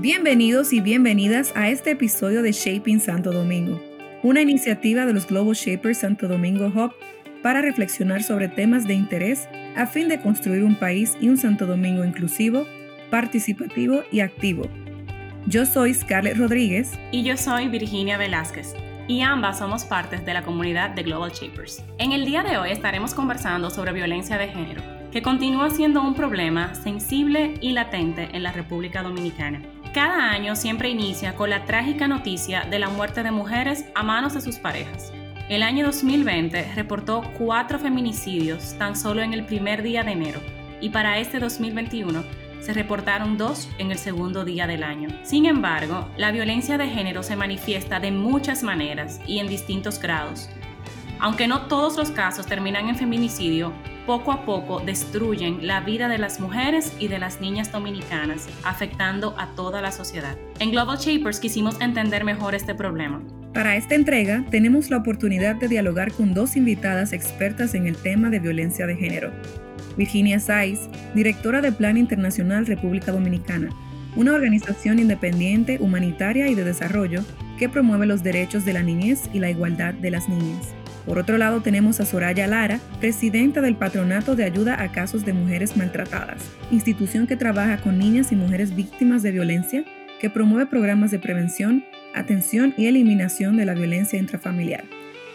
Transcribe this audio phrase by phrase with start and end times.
[0.00, 3.78] Bienvenidos y bienvenidas a este episodio de Shaping Santo Domingo,
[4.22, 6.94] una iniciativa de los Global Shapers Santo Domingo Hub
[7.42, 11.66] para reflexionar sobre temas de interés a fin de construir un país y un Santo
[11.66, 12.64] Domingo inclusivo,
[13.10, 14.70] participativo y activo.
[15.44, 16.98] Yo soy Scarlett Rodríguez.
[17.12, 18.74] Y yo soy Virginia Velázquez.
[19.06, 21.84] Y ambas somos partes de la comunidad de Global Shapers.
[21.98, 26.14] En el día de hoy estaremos conversando sobre violencia de género, que continúa siendo un
[26.14, 29.60] problema sensible y latente en la República Dominicana.
[29.92, 34.34] Cada año siempre inicia con la trágica noticia de la muerte de mujeres a manos
[34.34, 35.12] de sus parejas.
[35.48, 40.40] El año 2020 reportó cuatro feminicidios tan solo en el primer día de enero
[40.80, 42.22] y para este 2021
[42.60, 45.08] se reportaron dos en el segundo día del año.
[45.24, 50.48] Sin embargo, la violencia de género se manifiesta de muchas maneras y en distintos grados.
[51.18, 53.72] Aunque no todos los casos terminan en feminicidio,
[54.10, 59.36] poco a poco destruyen la vida de las mujeres y de las niñas dominicanas, afectando
[59.38, 60.36] a toda la sociedad.
[60.58, 63.22] En Global Shapers quisimos entender mejor este problema.
[63.54, 68.30] Para esta entrega tenemos la oportunidad de dialogar con dos invitadas expertas en el tema
[68.30, 69.30] de violencia de género.
[69.96, 73.68] Virginia Saiz, directora de Plan Internacional República Dominicana,
[74.16, 77.22] una organización independiente, humanitaria y de desarrollo
[77.60, 80.74] que promueve los derechos de la niñez y la igualdad de las niñas.
[81.06, 85.32] Por otro lado tenemos a Soraya Lara, presidenta del Patronato de Ayuda a Casos de
[85.32, 89.84] Mujeres Maltratadas, institución que trabaja con niñas y mujeres víctimas de violencia,
[90.20, 91.84] que promueve programas de prevención
[92.14, 94.84] atención y eliminación de la violencia intrafamiliar.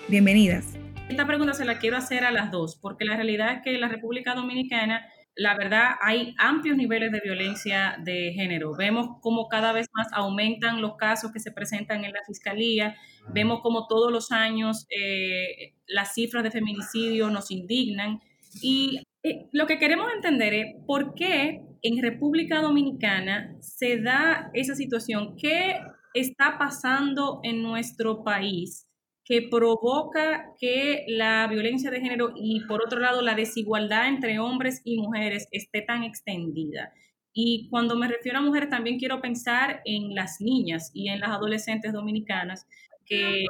[0.07, 0.73] Bienvenidas.
[1.09, 3.87] Esta pregunta se la quiero hacer a las dos, porque la realidad es que la
[3.87, 5.05] República Dominicana,
[5.35, 8.73] la verdad, hay amplios niveles de violencia de género.
[8.75, 12.95] Vemos cómo cada vez más aumentan los casos que se presentan en la fiscalía,
[13.33, 18.21] vemos cómo todos los años eh, las cifras de feminicidio nos indignan
[18.61, 24.75] y eh, lo que queremos entender es por qué en República Dominicana se da esa
[24.75, 25.35] situación.
[25.37, 25.81] ¿Qué
[26.13, 28.84] está pasando en nuestro país
[29.25, 34.81] que provoca que la violencia de género y por otro lado la desigualdad entre hombres
[34.85, 36.93] y mujeres esté tan extendida.
[37.33, 41.31] Y cuando me refiero a mujeres también quiero pensar en las niñas y en las
[41.31, 42.67] adolescentes dominicanas
[43.05, 43.45] que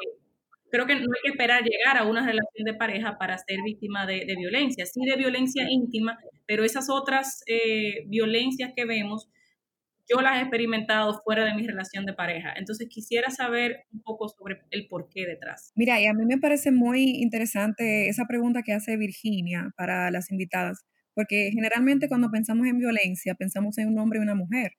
[0.71, 4.05] creo que no hay que esperar llegar a una relación de pareja para ser víctima
[4.05, 9.29] de, violencia, sí de violencia íntima, pero esas otras eh, violencias que vemos
[10.07, 12.53] yo las he experimentado fuera de mi relación de pareja.
[12.55, 15.71] Entonces quisiera saber un poco sobre el porqué detrás.
[15.75, 20.31] Mira, y a mí me parece muy interesante esa pregunta que hace Virginia para las
[20.31, 24.73] invitadas, porque generalmente cuando pensamos en violencia pensamos en un hombre y una mujer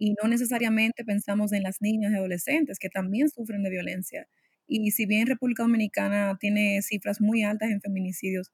[0.00, 4.26] y no necesariamente pensamos en las niñas y adolescentes que también sufren de violencia.
[4.66, 8.50] Y si bien República Dominicana tiene cifras muy altas en feminicidios,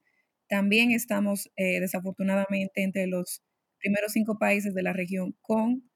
[0.48, 3.43] también estamos eh, desafortunadamente entre los
[3.78, 5.88] primeros cinco países de la región con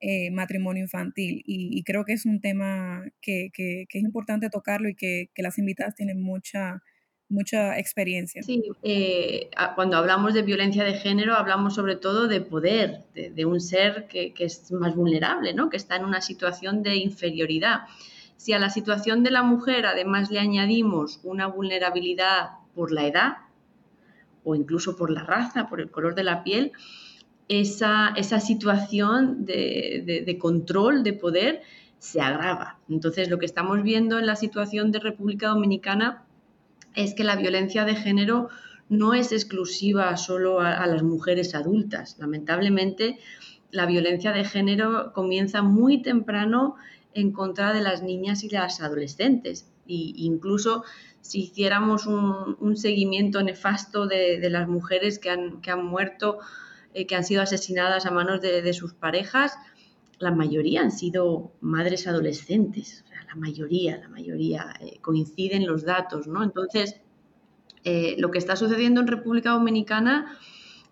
[0.00, 1.42] eh, matrimonio infantil.
[1.44, 6.22] Y, creo que es un tema que, es importante tocarlo y que, las invitadas tienen
[6.22, 6.82] mucha,
[7.28, 8.42] mucha experiencia.
[8.44, 13.60] Sí, eh, cuando hablamos de violencia de género hablamos sobre todo de poder, de, un
[13.60, 15.68] ser que, es más vulnerable, ¿no?
[15.68, 17.80] que está en una situación de inferioridad.
[18.36, 23.32] Si a la situación de la mujer además le añadimos una vulnerabilidad por la edad
[24.44, 26.70] o incluso por la raza, por el color de la piel,
[27.48, 31.62] esa, esa situación de, de, control, de poder,
[31.98, 32.78] se agrava.
[32.88, 36.24] Entonces, lo que estamos viendo en la situación de República Dominicana
[36.94, 38.48] es que la violencia de género
[38.88, 42.16] no es exclusiva solo a, las mujeres adultas.
[42.18, 43.18] Lamentablemente,
[43.70, 46.76] la violencia de género comienza muy temprano
[47.14, 49.70] en contra de las niñas y las adolescentes.
[49.86, 50.84] E incluso
[51.20, 56.38] si hiciéramos un, un seguimiento nefasto de, de, las mujeres que han, que han muerto
[56.98, 59.56] eh, que han sido asesinadas a manos de, sus parejas,
[60.18, 66.42] la mayoría han sido madres adolescentes, la mayoría, la mayoría, eh, coinciden los datos, ¿no?
[66.42, 67.00] Entonces,
[67.84, 70.36] eh, lo que está sucediendo en República Dominicana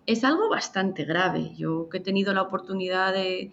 [0.05, 1.51] es algo bastante grave.
[1.57, 3.51] Yo que he tenido la oportunidad de,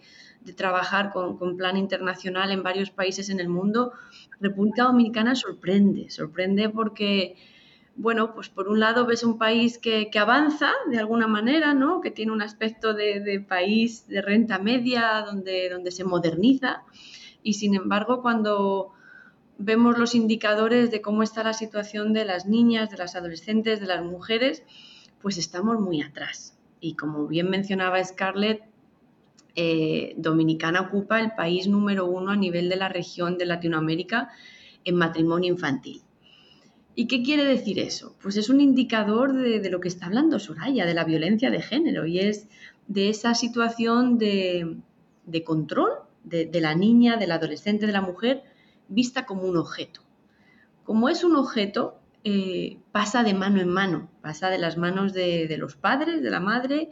[0.55, 3.91] trabajar con, con, plan internacional en varios países en el mundo,
[4.39, 7.35] República Dominicana sorprende, sorprende porque
[7.95, 12.01] bueno, pues por un lado ves un país que, avanza de alguna manera, ¿no?
[12.01, 16.83] que tiene un aspecto de, país de renta media, donde, donde se moderniza,
[17.41, 18.91] y sin embargo cuando
[19.57, 23.87] vemos los indicadores de cómo está la situación de las niñas, de las adolescentes, de
[23.87, 24.63] las mujeres,
[25.21, 26.57] pues estamos muy atrás.
[26.81, 28.63] Y como bien mencionaba Scarlett,
[29.55, 34.29] eh, Dominicana ocupa el país número uno a nivel de la región de Latinoamérica
[34.83, 36.04] en matrimonio infantil.
[36.97, 38.15] ¿Y qué quiere decir eso?
[38.21, 42.05] Pues es un indicador de, lo que está hablando Soraya, de la violencia de género,
[42.05, 42.47] y es
[42.87, 44.77] de esa situación de,
[45.43, 45.91] control
[46.23, 48.43] de, la niña, del adolescente, de la mujer,
[48.87, 50.01] vista como un objeto.
[50.85, 55.53] Como es un objeto, eh, pasa de mano en mano, pasa de las manos de,
[55.59, 56.91] los padres, de la madre,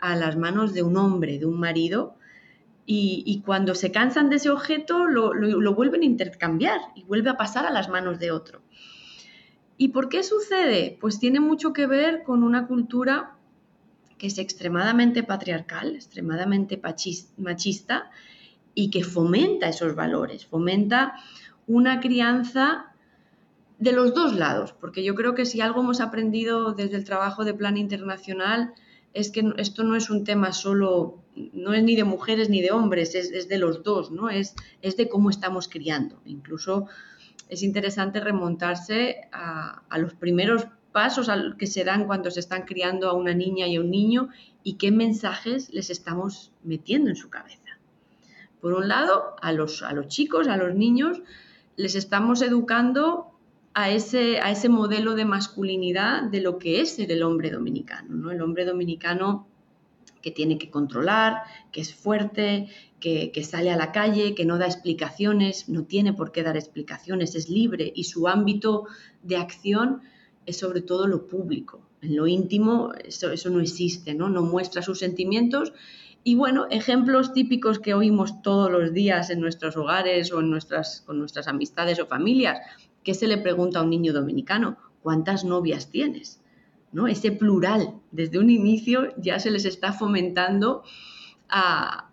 [0.00, 2.16] a las manos de un hombre, de un marido,
[2.86, 7.36] y, cuando se cansan de ese objeto lo, lo, vuelven a intercambiar y vuelve a
[7.38, 8.60] pasar a las manos de otro.
[9.76, 10.96] ¿Y por qué sucede?
[11.00, 13.36] Pues tiene mucho que ver con una cultura
[14.18, 16.80] que es extremadamente patriarcal, extremadamente
[17.36, 18.10] machista
[18.74, 21.14] y que fomenta esos valores, fomenta
[21.66, 22.92] una crianza
[23.78, 27.44] de los dos lados, porque yo creo que si algo hemos aprendido desde el trabajo
[27.44, 28.74] de plan internacional
[29.12, 31.22] es que esto no es un tema solo,
[31.52, 34.28] no es ni de mujeres ni de hombres, es, de los dos, ¿no?
[34.28, 36.20] Es, de cómo estamos criando.
[36.24, 36.88] Incluso
[37.48, 43.14] es interesante remontarse a, los primeros pasos que se dan cuando se están criando a
[43.14, 44.28] una niña y a un niño
[44.62, 47.60] y qué mensajes les estamos metiendo en su cabeza.
[48.60, 51.20] Por un lado, a los, a los chicos, a los niños,
[51.76, 53.30] les estamos educando
[53.74, 58.14] a ese, a ese modelo de masculinidad de lo que es ser el hombre dominicano.
[58.14, 58.30] ¿no?
[58.30, 59.48] El hombre dominicano
[60.24, 64.64] que tiene que controlar, que es fuerte, que, sale a la calle, que no da
[64.64, 68.86] explicaciones, no tiene por qué dar explicaciones, es libre y su ámbito
[69.22, 70.00] de acción
[70.46, 71.82] es sobre todo lo público.
[72.00, 74.30] En lo íntimo eso, eso no existe, ¿no?
[74.30, 75.74] no muestra sus sentimientos.
[76.22, 81.02] Y bueno, ejemplos típicos que oímos todos los días en nuestros hogares o en nuestras,
[81.02, 82.60] con nuestras amistades o familias.
[83.02, 84.78] ¿Qué se le pregunta a un niño dominicano?
[85.02, 86.40] ¿Cuántas novias tienes?
[87.08, 90.84] Ese plural, desde un inicio ya se les está fomentando
[91.48, 92.10] a,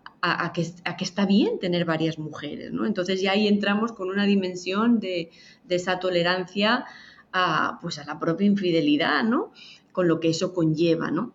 [0.52, 0.62] que,
[1.04, 2.84] está bien tener varias mujeres, ¿no?
[2.84, 5.30] Entonces ya ahí entramos con una dimensión de,
[5.68, 6.84] esa tolerancia
[7.32, 9.52] a, pues a la propia infidelidad, ¿no?
[9.92, 11.32] Con lo que eso conlleva, ¿no?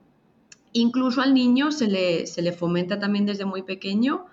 [0.74, 4.26] Incluso al niño se le, se le fomenta también desde muy pequeño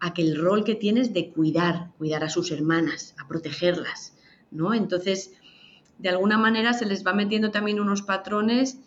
[0.00, 4.14] a que el rol que tiene es de cuidar, cuidar a sus hermanas, a protegerlas,
[4.50, 4.72] ¿no?
[4.72, 5.32] Entonces,
[5.98, 8.78] de alguna manera se les va metiendo también unos patrones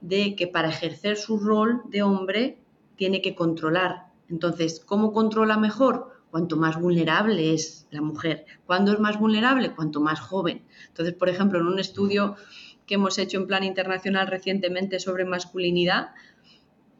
[0.00, 2.58] de que para ejercer su rol de hombre
[2.96, 4.08] tiene que controlar.
[4.28, 6.12] Entonces, ¿cómo controla mejor?
[6.30, 8.44] Cuanto más vulnerable es la mujer.
[8.66, 9.74] ¿Cuándo es más vulnerable?
[9.74, 10.62] Cuanto más joven.
[10.88, 12.36] Entonces, por ejemplo, en un estudio
[12.86, 16.10] que hemos hecho en plan internacional recientemente sobre masculinidad,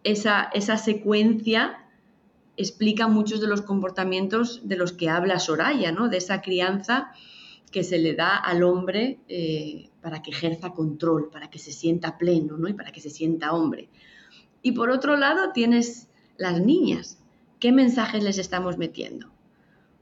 [0.05, 1.85] esa, esa secuencia
[2.57, 6.09] explica muchos de los comportamientos de los que habla Soraya, ¿no?
[6.09, 7.13] de esa crianza
[7.71, 12.19] que se le da al hombre eh, para que ejerza control, para que se sienta
[12.19, 12.69] pleno ¿no?
[12.69, 13.89] y para que se sienta hombre.
[14.63, 17.19] Y por otro lado tienes las niñas.
[17.61, 19.31] ¿Qué mensajes les estamos metiendo?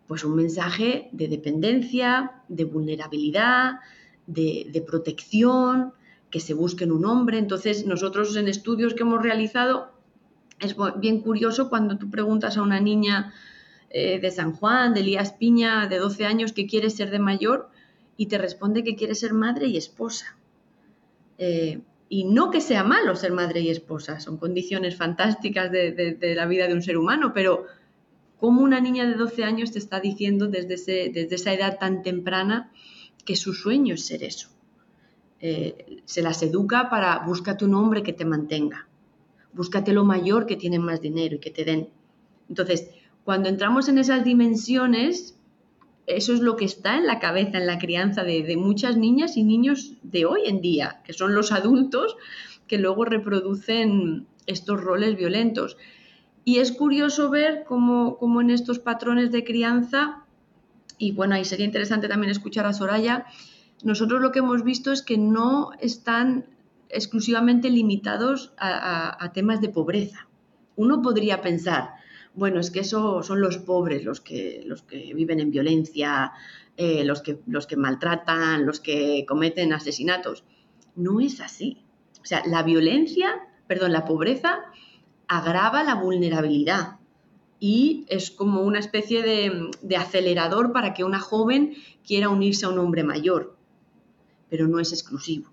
[0.07, 3.81] Pues un mensaje de dependencia, de vulnerabilidad,
[4.27, 5.93] de, de protección,
[6.31, 7.39] que se busquen un hombre.
[7.39, 9.93] Entonces nosotros en estudios que hemos realizado
[10.61, 13.33] es bien curioso cuando tú preguntas a una niña
[13.91, 17.71] eh, de San Juan, de Elías Piña, de 12 años, que quiere ser de mayor
[18.17, 20.37] y te responde que quiere ser madre y esposa.
[21.39, 26.47] Eh, y no que sea malo ser madre y esposa, son condiciones fantásticas de, la
[26.47, 27.67] vida de un ser humano, pero
[28.39, 30.77] ¿cómo una niña de 12 años te está diciendo desde,
[31.11, 32.71] desde esa edad tan temprana
[33.25, 34.49] que su sueño es ser eso?
[35.41, 38.89] Eh, se las educa para búscate un hombre que te mantenga,
[39.53, 41.89] búscate lo mayor que tiene más dinero y que te den.
[42.49, 42.89] Entonces,
[43.27, 45.37] cuando entramos en esas dimensiones,
[46.07, 49.43] eso es lo que está en la cabeza, en la crianza de, muchas niñas y
[49.43, 52.17] niños de hoy en día, que son los adultos
[52.69, 55.77] que luego reproducen estos roles violentos.
[56.45, 60.23] Y es curioso ver cómo, cómo, en estos patrones de crianza,
[60.97, 63.27] y bueno, ahí sería interesante también escuchar a Soraya,
[63.83, 66.47] nosotros lo que hemos visto es que no están
[66.91, 70.29] exclusivamente limitados a temas de pobreza.
[70.77, 71.96] Uno podría pensar,
[72.37, 74.63] bueno, es que eso son los pobres los que,
[75.15, 76.33] viven en violencia,
[76.77, 80.45] eh, los, que, maltratan, los que cometen asesinatos.
[80.95, 81.79] No es así.
[82.23, 84.61] O sea, la violencia, perdón, la pobreza
[85.29, 86.99] agrava la vulnerabilidad
[87.59, 91.75] y es como una especie de, acelerador para que una joven
[92.07, 93.57] quiera unirse a un hombre mayor,
[94.51, 95.51] pero no es exclusivo,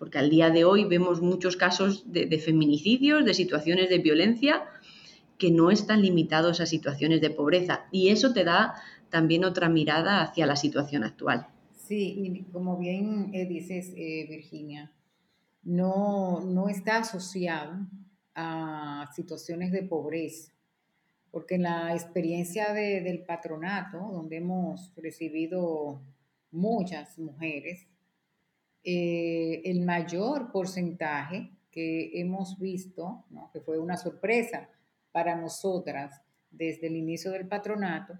[0.00, 4.64] porque al día de hoy vemos muchos casos de feminicidios, de situaciones de violencia
[5.38, 7.86] que no están limitados a situaciones de pobreza.
[7.92, 8.74] Y eso te da
[9.08, 11.46] también otra mirada hacia la situación actual.
[11.72, 14.92] Sí, y como bien eh, dices, eh, Virginia,
[15.62, 17.86] no, no está asociado
[18.34, 20.52] a situaciones de pobreza,
[21.30, 26.02] porque en la experiencia del patronato, donde hemos recibido
[26.50, 27.86] muchas mujeres,
[28.84, 34.68] eh, el mayor porcentaje que hemos visto, que fue una sorpresa,
[35.12, 38.18] para nosotras desde el inicio del patronato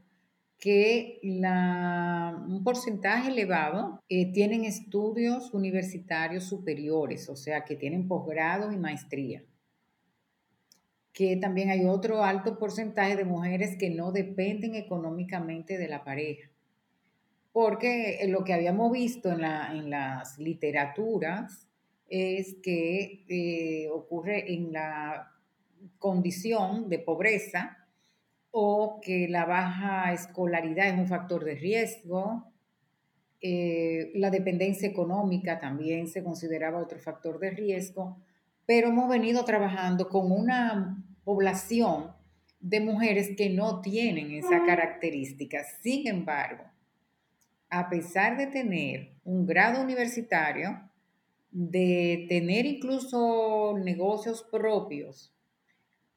[0.58, 8.76] que un porcentaje elevado eh, tienen estudios universitarios superiores, o sea, que tienen posgrado y
[8.76, 9.44] maestría.
[11.12, 16.50] Que también hay otro alto porcentaje de mujeres que no dependen económicamente de la pareja.
[17.52, 21.68] Porque lo que habíamos visto en, las literaturas
[22.08, 25.37] es que eh, ocurre en la
[25.98, 27.78] condición de pobreza,
[28.50, 32.52] o que la baja escolaridad es un factor de riesgo.
[33.40, 38.18] Eh, la dependencia económica también se consideraba otro factor de riesgo,
[38.66, 42.12] pero hemos venido trabajando con una población
[42.60, 45.62] de mujeres que no tienen esa característica.
[45.80, 46.64] Sin embargo,
[47.70, 50.90] a pesar de tener un grado universitario,
[51.50, 55.32] de tener incluso negocios propios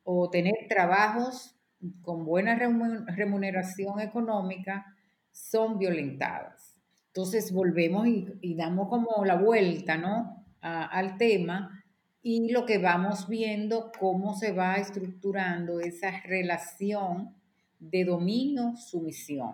[0.04, 1.56] o tener trabajos
[2.02, 4.86] con buena remuneración económica
[5.32, 6.78] son violentadas.
[7.08, 10.46] Entonces volvemos y, damos como la vuelta ¿no?
[10.62, 11.84] al tema
[12.24, 17.36] y lo que vamos viendo, cómo se va estructurando esa relación
[17.80, 19.54] de dominio-sumisión,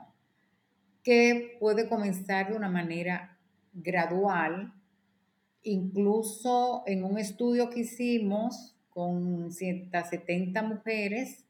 [1.01, 3.39] que puede comenzar de una manera
[3.71, 4.73] gradual,
[5.63, 11.45] incluso en un estudio que hicimos con 170 mujeres,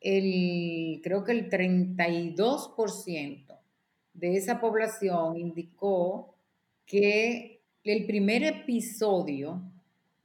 [0.00, 3.58] el, creo que el 32%
[4.14, 6.36] de esa población indicó
[6.86, 9.60] que el primer episodio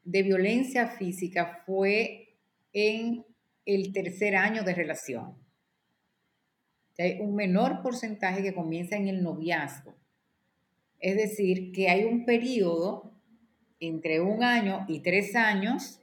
[0.03, 2.35] de violencia física fue
[2.73, 3.25] en
[3.65, 5.33] el tercer año de relación.
[6.99, 9.95] Hay un menor porcentaje que comienza en el noviazgo.
[10.99, 13.11] Es decir, que hay un periodo
[13.79, 16.01] entre un año y tres años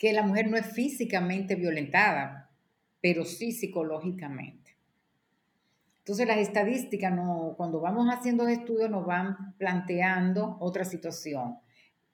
[0.00, 2.50] que la mujer no es físicamente violentada,
[3.02, 4.74] pero sí psicológicamente.
[5.98, 11.58] Entonces las estadísticas, no, cuando vamos haciendo estudios, nos van planteando otra situación.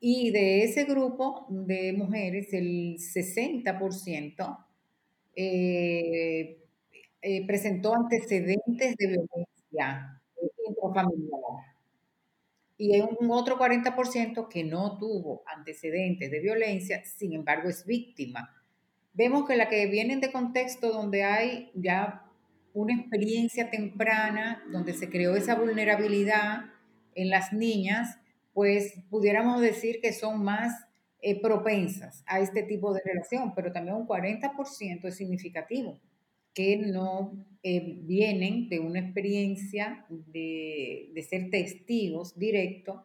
[0.00, 4.66] Y de ese grupo de mujeres, el 60%
[5.36, 6.58] eh,
[7.22, 10.20] eh, presentó antecedentes de violencia
[10.68, 11.75] intrafamiliar
[12.78, 18.54] y hay un otro 40% que no tuvo antecedentes de violencia, sin embargo es víctima.
[19.14, 22.24] Vemos que la que vienen de contexto donde hay ya
[22.74, 26.66] una experiencia temprana, donde se creó esa vulnerabilidad
[27.14, 28.18] en las niñas,
[28.52, 30.72] pues pudiéramos decir que son más
[31.22, 35.98] eh, propensas a este tipo de relación, pero también un 40% es significativo
[36.56, 43.02] que no eh, vienen de una experiencia de, ser testigos directos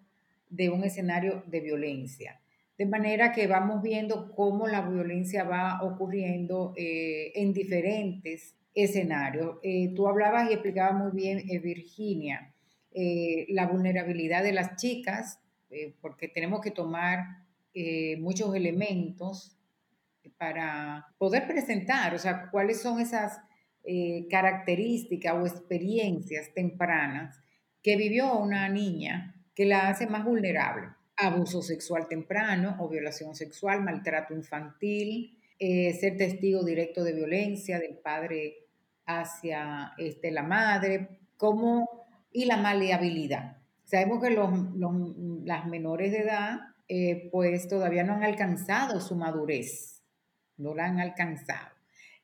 [0.50, 2.40] de un escenario de violencia.
[2.78, 9.58] De manera que vamos viendo cómo la violencia va ocurriendo eh, en diferentes escenarios.
[9.64, 12.54] Eh, tú hablabas y explicabas muy bien, Virginia,
[12.94, 15.40] la vulnerabilidad de las chicas,
[16.02, 17.20] porque tenemos que tomar
[18.20, 19.58] muchos elementos
[20.38, 23.40] para poder presentar, o sea, cuáles son esas
[23.84, 27.40] eh, características o experiencias tempranas
[27.82, 30.88] que vivió una niña que la hace más vulnerable.
[31.18, 37.98] Abuso sexual temprano o violación sexual, maltrato infantil, eh, ser testigo directo de violencia del
[37.98, 38.68] padre
[39.06, 41.22] hacia este, la madre,
[42.32, 43.58] y la maleabilidad.
[43.84, 44.52] Sabemos que los,
[45.44, 49.91] las menores de edad eh, pues todavía no han alcanzado su madurez
[50.62, 51.76] no la han alcanzado.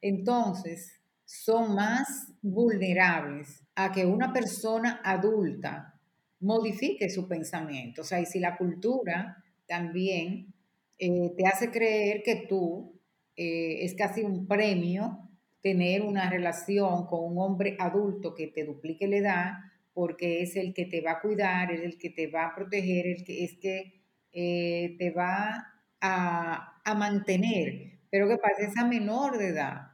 [0.02, 6.00] Entonces, son más vulnerables a que una persona adulta
[6.40, 8.02] modifique su pensamiento.
[8.02, 10.54] O sea, y si la cultura también
[10.98, 13.00] eh, te hace creer que tú
[13.36, 15.30] eh, es casi un premio
[15.62, 19.52] tener una relación con un hombre adulto que te duplique la edad,
[19.94, 23.08] porque es el que te va a cuidar, es el que te va a proteger,
[23.08, 24.02] el que es que
[24.32, 27.97] eh, te va a mantener.
[28.10, 28.56] Pero ¿qué pasa?
[28.60, 29.92] Esa menor de edad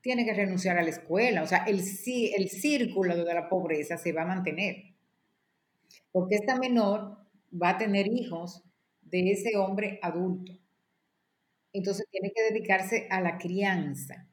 [0.00, 1.42] tiene que renunciar a la escuela.
[1.42, 4.94] O sea, el, el círculo de la pobreza se va a mantener.
[6.12, 7.18] Porque esta menor
[7.52, 8.62] va a tener hijos
[9.02, 10.52] de ese hombre adulto.
[11.72, 14.26] Entonces tiene que dedicarse a la crianza,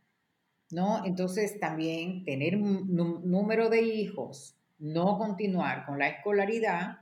[0.71, 1.05] ¿no?
[1.05, 6.99] Entonces también tener número de hijos, no continuar con la escolaridad,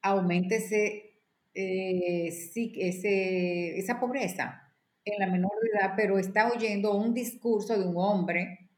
[0.00, 1.16] aumenta ese,
[1.54, 4.61] eh, ese, esa pobreza
[5.04, 8.70] en la menor edad, pero está oyendo un discurso de un hombre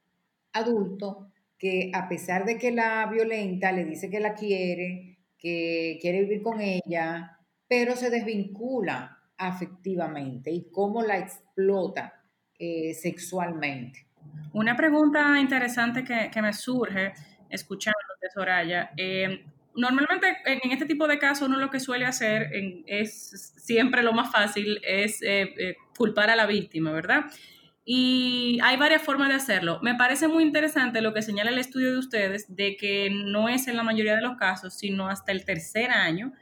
[0.52, 6.20] adulto que a pesar de que la violenta, le dice que la quiere, que quiere
[6.20, 7.38] vivir con ella,
[7.68, 12.22] pero se desvincula afectivamente y cómo la explota
[12.58, 14.06] eh, sexualmente.
[14.52, 17.12] Una pregunta interesante que, que me surge
[17.48, 18.90] escuchándote, Soraya.
[18.96, 19.44] Eh,
[19.76, 22.50] normalmente en este tipo de casos uno lo que suele hacer
[22.86, 27.24] es siempre lo más fácil es eh, eh, culpar a la víctima, ¿verdad?
[27.84, 29.78] Y hay varias formas de hacerlo.
[29.82, 33.68] Me parece muy interesante lo que señala el estudio de ustedes de que no es
[33.68, 36.32] en la mayoría de los casos, sino hasta el tercer año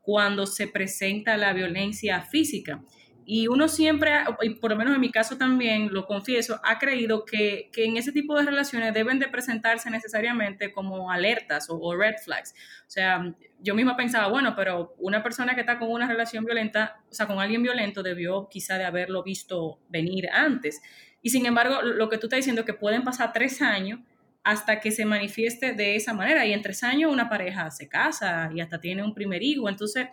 [0.00, 2.82] cuando se presenta la violencia física.
[3.24, 4.10] Y uno siempre,
[4.42, 7.96] y por lo menos en mi caso también, lo confieso, ha creído que, que en
[7.96, 12.54] ese tipo de relaciones deben de presentarse necesariamente como alertas o, red flags.
[12.86, 17.00] O sea, yo misma pensaba, bueno, pero una persona que está con una relación violenta,
[17.10, 20.82] o sea, con alguien violento, debió quizá de haberlo visto venir antes.
[21.22, 24.00] Y sin embargo, lo que tú estás diciendo, que pueden pasar tres años
[24.44, 26.44] hasta que se manifieste de esa manera.
[26.46, 29.68] Y en tres años una pareja se casa y hasta tiene un primer hijo.
[29.68, 30.08] Entonces,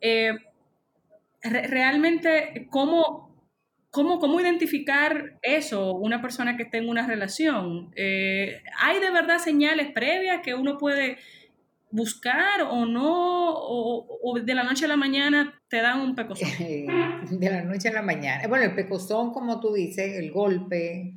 [0.00, 0.32] eh,
[1.42, 3.28] realmente, ¿cómo,
[3.90, 7.92] cómo, ¿cómo identificar eso, una persona que esté en una relación?
[7.96, 11.18] Eh, ¿Hay de verdad señales previas que uno puede
[11.90, 13.54] buscar o no?
[13.54, 16.48] O, de la noche a la mañana te dan un pecozón?
[16.58, 18.46] De la noche a la mañana.
[18.48, 21.14] Bueno, el pecozón, como tú dices, el golpe,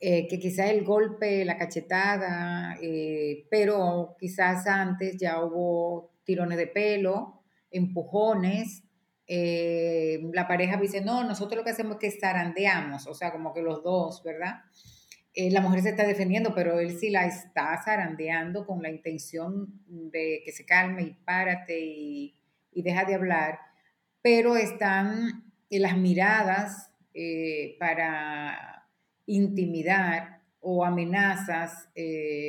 [0.00, 6.66] eh, que quizás el golpe, la cachetada, eh, pero quizás antes ya hubo tirones de
[6.66, 8.83] pelo, empujones,
[9.26, 13.54] eh, la pareja dice, no, nosotros lo que hacemos es que zarandeamos, o sea, como
[13.54, 14.62] que los dos, ¿verdad?
[15.34, 19.80] Eh, la mujer se está defendiendo, pero él sí la está zarandeando con la intención
[19.86, 22.34] de que se calme y párate y,
[22.72, 23.60] deja de hablar,
[24.20, 28.86] pero están en las miradas eh, para
[29.26, 31.88] intimidar o amenazas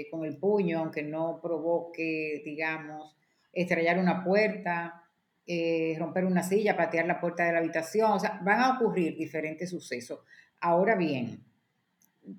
[0.09, 3.15] con el puño, aunque no provoque, digamos,
[3.51, 5.04] estrellar una puerta
[5.47, 9.15] eh, romper una silla, patear la puerta de la habitación, o sea, van a ocurrir
[9.15, 10.19] diferentes sucesos.
[10.59, 11.43] Ahora bien,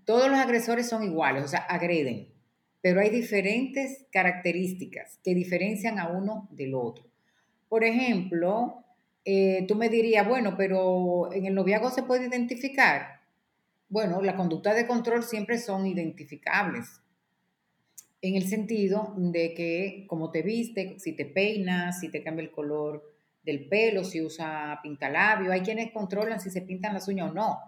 [0.05, 2.29] todos los agresores son iguales, o sea, agreden,
[2.81, 7.05] pero hay diferentes características que diferencian a uno del otro.
[7.69, 8.85] Por ejemplo,
[9.25, 13.21] eh, tú me dirías, bueno, pero en el noviazgo se puede identificar.
[13.89, 17.01] Bueno, la conducta de control siempre son identificables
[18.29, 22.51] en el sentido de que como te viste, si te peinas, si te cambia el
[22.51, 27.35] color del pelo, si usa pintalabio, hay quienes controlan si se pintan las uñas o
[27.35, 27.59] no.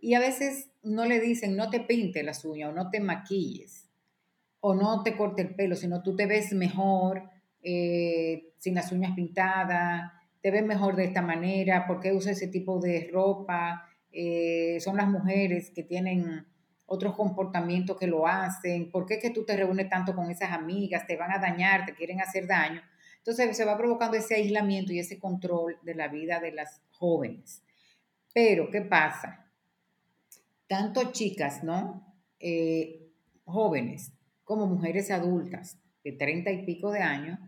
[0.00, 3.88] Y a veces no le dicen no te pinte las uñas o no te maquilles
[4.60, 7.22] o no te corte el pelo, sino tú te ves mejor
[7.62, 12.48] eh, sin las uñas pintadas, te ves mejor de esta manera, ¿por qué usa ese
[12.48, 13.88] tipo de ropa?
[14.10, 16.46] Eh, son las mujeres que tienen
[16.90, 20.52] otros comportamientos que lo hacen, por qué es que tú te reúnes tanto con esas
[20.52, 22.80] amigas, te van a dañar, te quieren hacer daño.
[23.18, 27.62] Entonces se va provocando ese aislamiento y ese control de la vida de las jóvenes.
[28.32, 29.50] Pero, ¿qué pasa?
[30.66, 32.16] Tanto chicas, ¿no?
[32.40, 33.10] Eh,
[33.44, 34.12] jóvenes
[34.44, 37.38] como mujeres adultas de treinta y pico de años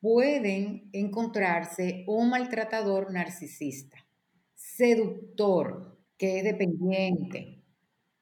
[0.00, 3.98] pueden encontrarse un maltratador narcisista,
[4.56, 7.61] seductor, que es dependiente,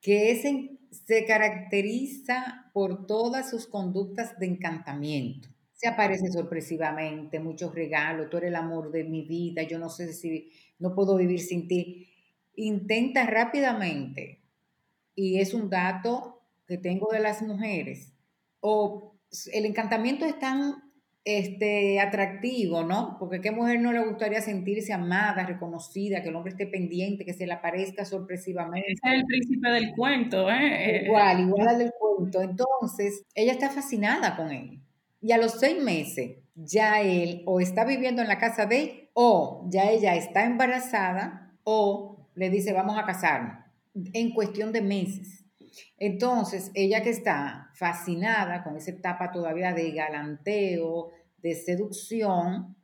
[0.00, 5.48] que se caracteriza por todas sus conductas de encantamiento.
[5.74, 10.12] Se aparece sorpresivamente, muchos regalos, tú eres el amor de mi vida, yo no sé
[10.12, 12.08] si no puedo vivir sin ti.
[12.56, 14.42] Intenta rápidamente,
[15.14, 18.12] y es un dato que tengo de las mujeres,
[18.60, 19.16] o
[19.52, 20.89] el encantamiento es tan
[21.24, 23.16] este, atractivo, ¿no?
[23.18, 27.34] Porque qué mujer no le gustaría sentirse amada, reconocida, que el hombre esté pendiente, que
[27.34, 28.92] se le aparezca sorpresivamente.
[28.92, 31.02] es el príncipe del cuento, ¿eh?
[31.04, 32.42] Igual, igual al del cuento.
[32.42, 34.80] Entonces, ella está fascinada con él.
[35.20, 39.08] Y a los seis meses, ya él o está viviendo en la casa de él,
[39.12, 45.44] o ya ella está embarazada, o le dice, vamos a casarnos, en cuestión de meses.
[45.98, 52.76] Entonces, ella que está fascinada con esa etapa todavía de galanteo, de seducción,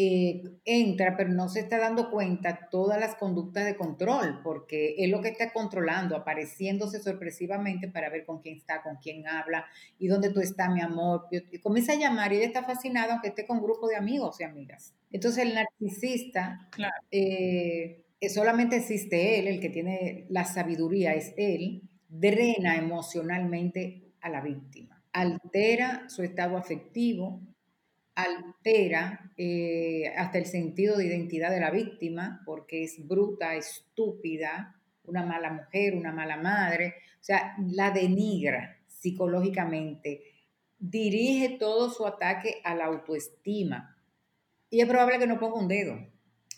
[0.00, 5.10] eh, entra, pero no se está dando cuenta todas las conductas de control, porque es
[5.10, 9.66] lo que está controlando, apareciéndose sorpresivamente para ver con quién está, con quién habla
[9.98, 11.26] y dónde tú estás, mi amor.
[11.32, 14.38] Y comienza a llamar y ella está fascinada aunque esté con un grupo de amigos
[14.38, 14.94] y amigas.
[15.10, 16.68] Entonces el narcisista
[17.10, 24.40] eh, solamente existe él, el que tiene la sabiduría es él, drena emocionalmente a la
[24.40, 27.40] víctima, altera su estado afectivo,
[28.14, 35.24] altera eh, hasta el sentido de identidad de la víctima, porque es bruta, estúpida, una
[35.24, 40.22] mala mujer, una mala madre, o sea, la denigra psicológicamente,
[40.78, 43.96] dirige todo su ataque a la autoestima.
[44.70, 45.98] Y es probable que no ponga un dedo.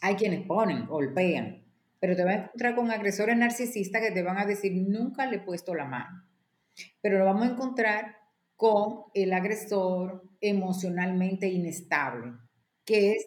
[0.01, 1.60] Hay quienes ponen, golpean,
[2.01, 5.37] pero te vas a encontrar con agresores narcisistas que te van a decir, nunca le
[5.37, 6.25] he puesto la mano.
[7.03, 8.17] Pero lo vamos a encontrar
[8.57, 12.33] con el agresor emocionalmente inestable,
[12.85, 13.27] que es,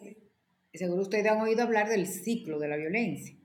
[0.72, 3.36] seguro ustedes han oído hablar del ciclo de la violencia,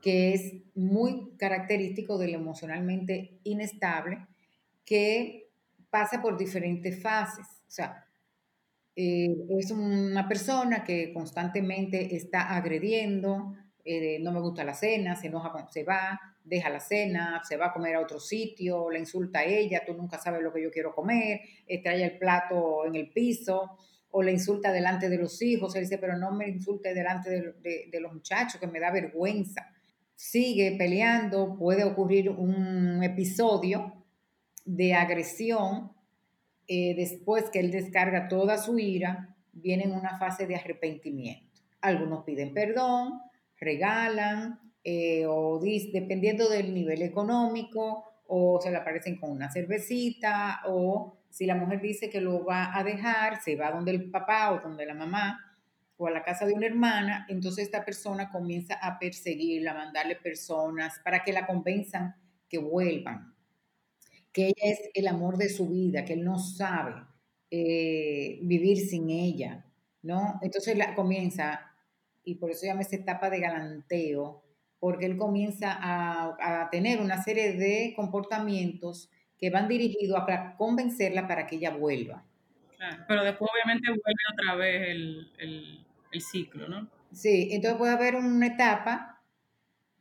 [0.00, 4.26] que es muy característico del emocionalmente inestable,
[4.84, 5.50] que
[5.88, 7.46] pasa por diferentes fases.
[7.66, 8.06] O sea,
[8.96, 15.26] eh, es una persona que constantemente está agrediendo, eh, no me gusta la cena, se
[15.26, 19.40] enoja se va, deja la cena, se va a comer a otro sitio, la insulta
[19.40, 21.40] a ella, tú nunca sabes lo que yo quiero comer,
[21.82, 23.76] trae el plato en el piso,
[24.16, 28.00] o le insulta delante de los hijos, él dice, pero no me insulte delante de,
[28.00, 29.72] los muchachos, que me da vergüenza.
[30.14, 34.04] Sigue peleando, puede ocurrir un episodio
[34.64, 35.90] de agresión,
[36.68, 41.60] eh, después que él descarga toda su ira, viene en una fase de arrepentimiento.
[41.80, 43.20] Algunos piden perdón,
[43.58, 51.18] regalan, eh, o dependiendo del nivel económico, o se le aparecen con una cervecita, o
[51.30, 54.60] si la mujer dice que lo va a dejar, se va donde el papá o
[54.60, 55.40] donde la mamá,
[55.96, 60.16] o a la casa de una hermana, entonces esta persona comienza a perseguirla, a mandarle
[60.16, 62.14] personas para que la convenzan
[62.48, 63.34] que vuelvan,
[64.32, 66.94] que ella es el amor de su vida, que él no sabe
[67.50, 69.64] eh, vivir sin ella,
[70.02, 70.40] ¿no?
[70.42, 71.73] Entonces la comienza
[72.24, 74.42] y por eso llama esa etapa de galanteo,
[74.80, 81.46] porque él comienza a, tener una serie de comportamientos que van dirigidos a convencerla para
[81.46, 82.24] que ella vuelva.
[82.76, 84.88] Claro, pero después obviamente vuelve otra vez
[85.38, 86.88] el, ciclo, ¿no?
[87.12, 89.22] Sí, entonces puede haber una etapa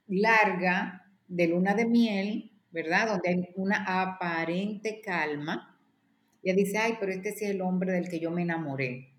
[0.07, 3.07] larga de luna de miel, ¿verdad?
[3.07, 5.79] Donde hay una aparente calma.
[6.43, 9.12] Ella dice, ay, pero este es el hombre del que yo me enamoré.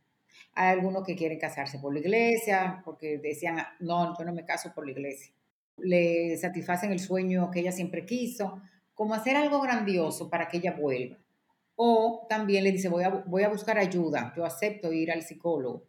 [0.54, 4.72] Hay algunos que quieren casarse por la iglesia, porque decían, no, yo no me caso
[4.74, 5.32] por la iglesia.
[5.78, 8.62] Le satisfacen el sueño que ella siempre quiso,
[8.94, 11.18] como hacer algo grandioso para que ella vuelva.
[11.76, 15.84] O también le dice, voy a, voy a buscar ayuda, yo acepto ir al psicólogo.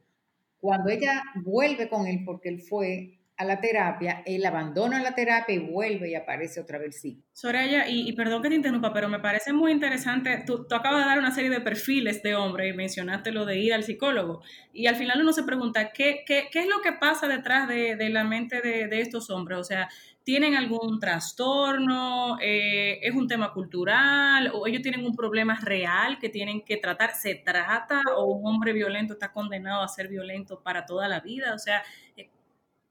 [0.60, 5.56] Cuando ella vuelve con él, porque él fue a la terapia, él abandona la terapia
[5.56, 7.21] y vuelve y aparece otra vez sí.
[7.34, 11.04] Soraya, y, y perdón que te interrumpa, pero me parece muy interesante, tú, tú, acabas
[11.04, 14.41] de dar una serie de perfiles de hombre y mencionaste lo de ir al psicólogo,
[14.71, 17.98] y al final uno se pregunta, ¿qué, qué, qué es lo que pasa detrás de,
[17.98, 19.60] de la mente de, de, estos hombres?
[19.60, 19.89] O sea,
[20.24, 22.38] ¿tienen algún trastorno?
[22.41, 24.50] Eh, ¿Es un tema cultural?
[24.54, 27.12] ¿O ellos tienen un problema real que tienen que tratar?
[27.15, 28.02] ¿Se trata?
[28.15, 31.54] ¿O un hombre violento está condenado a ser violento para toda la vida?
[31.54, 31.84] O sea,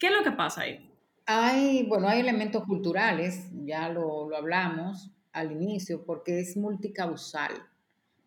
[0.04, 0.86] ¿Qué es lo que pasa ahí?
[1.24, 7.52] Hay, bueno, hay elementos culturales, ya lo, lo hablamos al inicio, porque es multicausal.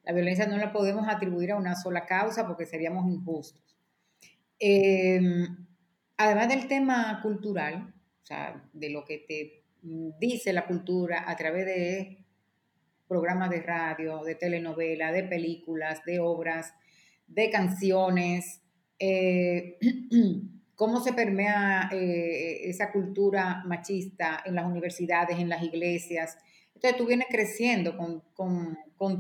[0.03, 3.77] La violencia no la podemos atribuir a una sola causa porque seríamos injustos.
[4.57, 5.67] Em,
[6.17, 9.63] además del tema cultural, o sea, de lo que te
[10.19, 12.25] dice la cultura a través de
[13.07, 16.73] programas de radio, de telenovela, de películas, de obras,
[17.27, 18.63] de canciones,
[18.97, 19.77] eh,
[20.77, 26.37] cómo se permea eh, esa cultura machista en las universidades, en las iglesias.
[26.75, 28.21] Entonces tú vienes creciendo con,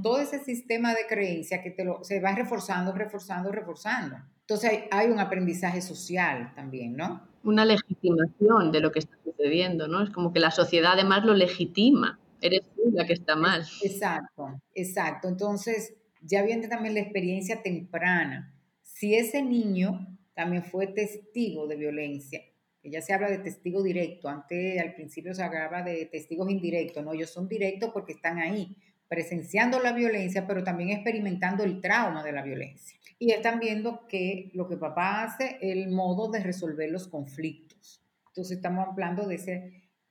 [0.03, 4.17] todo ese sistema de creencia que te lo, se va reforzando, reforzando, reforzando.
[4.41, 7.27] Entonces hay, hay, un aprendizaje social también, ¿no?
[7.43, 10.03] Una legitimación de lo que está sucediendo, ¿no?
[10.03, 12.19] Es como que la sociedad además lo legitima.
[12.39, 13.65] Eres tú la que está mal.
[13.81, 15.27] Exacto, exacto.
[15.27, 18.53] Entonces ya viene también la experiencia temprana.
[18.83, 22.39] Si ese niño también fue testigo de violencia.
[22.83, 27.13] Ya se habla de testigo directo, antes al principio se hablaba de testigos indirectos, no,
[27.13, 28.77] ellos son directos porque están ahí,
[29.09, 32.99] presenciando la violencia, pero también experimentando el trauma de la violencia.
[33.17, 38.05] Y están viendo que lo que papá hace, el modo de resolver los conflictos.
[38.27, 39.59] Entonces estamos hablando de esa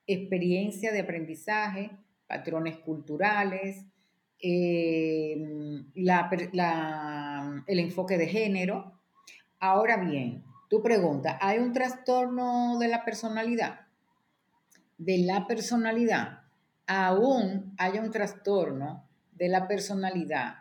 [0.09, 1.93] experiencia de aprendizaje,
[2.27, 3.87] patrones culturales,
[4.41, 5.37] eh,
[7.67, 8.96] el enfoque de género,
[9.59, 13.87] Ahora bien, tu pregunta, ¿hay un trastorno de la personalidad?
[14.99, 16.41] De la personalidad.
[16.87, 20.57] Aún hay un trastorno de la personalidad.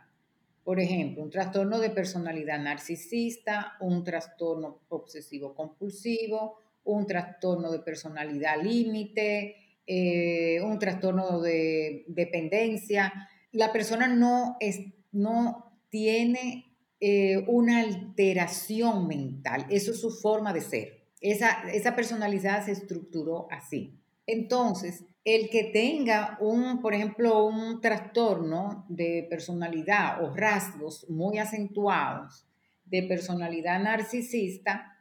[0.63, 8.61] Por ejemplo, un trastorno de personalidad narcisista, un trastorno obsesivo compulsivo, un trastorno de personalidad
[8.61, 9.55] límite,
[9.85, 13.11] eh, un trastorno de dependencia.
[13.51, 14.79] La persona no, es,
[15.11, 16.74] no tiene
[17.07, 19.67] eh, una alteración mental.
[19.69, 21.03] Eso es su forma de ser.
[21.21, 23.99] Esa, esa personalidad se estructuró así.
[24.25, 32.47] Entonces, el que tenga un, por ejemplo, un trastorno de personalidad o rasgos muy acentuados
[32.85, 34.97] de personalidad narcisista,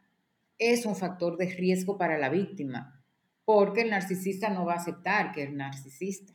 [0.59, 3.03] es un factor de riesgo para la víctima,
[3.45, 6.33] porque el narcisista no va a aceptar que es narcisista.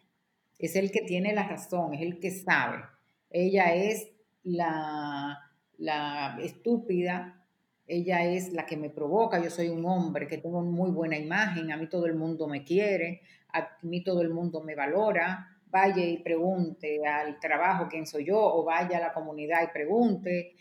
[0.59, 2.83] Es el que tiene la razón, es el que sabe.
[3.31, 4.09] Ella es
[4.43, 5.50] la,
[5.81, 7.45] la estúpida,
[7.87, 11.73] ella es la que me provoca, yo soy un hombre que tengo muy buena imagen,
[11.73, 16.05] a mí todo el mundo me quiere, a mí todo el mundo me valora, vaya
[16.05, 20.55] y pregunte al trabajo quién soy yo o vaya a la comunidad y pregunte.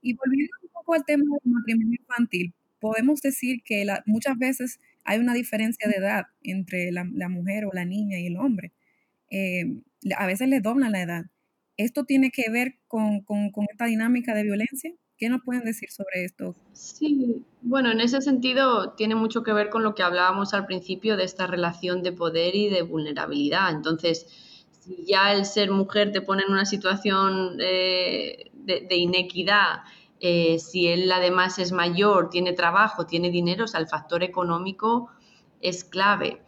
[0.00, 5.20] Y volviendo un poco al tema del matrimonio infantil, podemos decir que muchas veces hay
[5.20, 8.72] una diferencia de edad entre la, mujer o la niña y el hombre.
[9.30, 9.64] Eh,
[10.16, 11.24] a veces le doblan la edad.
[11.82, 13.24] ¿Esto tiene que ver con,
[13.70, 14.92] esta dinámica de violencia?
[15.18, 16.54] ¿Qué nos pueden decir sobre esto?
[16.72, 21.16] Sí, bueno, en ese sentido tiene mucho que ver con lo que hablábamos al principio
[21.16, 23.70] de esta relación de poder y de vulnerabilidad.
[23.70, 24.26] Entonces,
[24.80, 29.80] si ya el ser mujer te pone en una situación eh, de, inequidad,
[30.20, 35.10] eh, si él además es mayor, tiene trabajo, tiene dinero, o sea, el factor económico
[35.60, 36.42] es clave.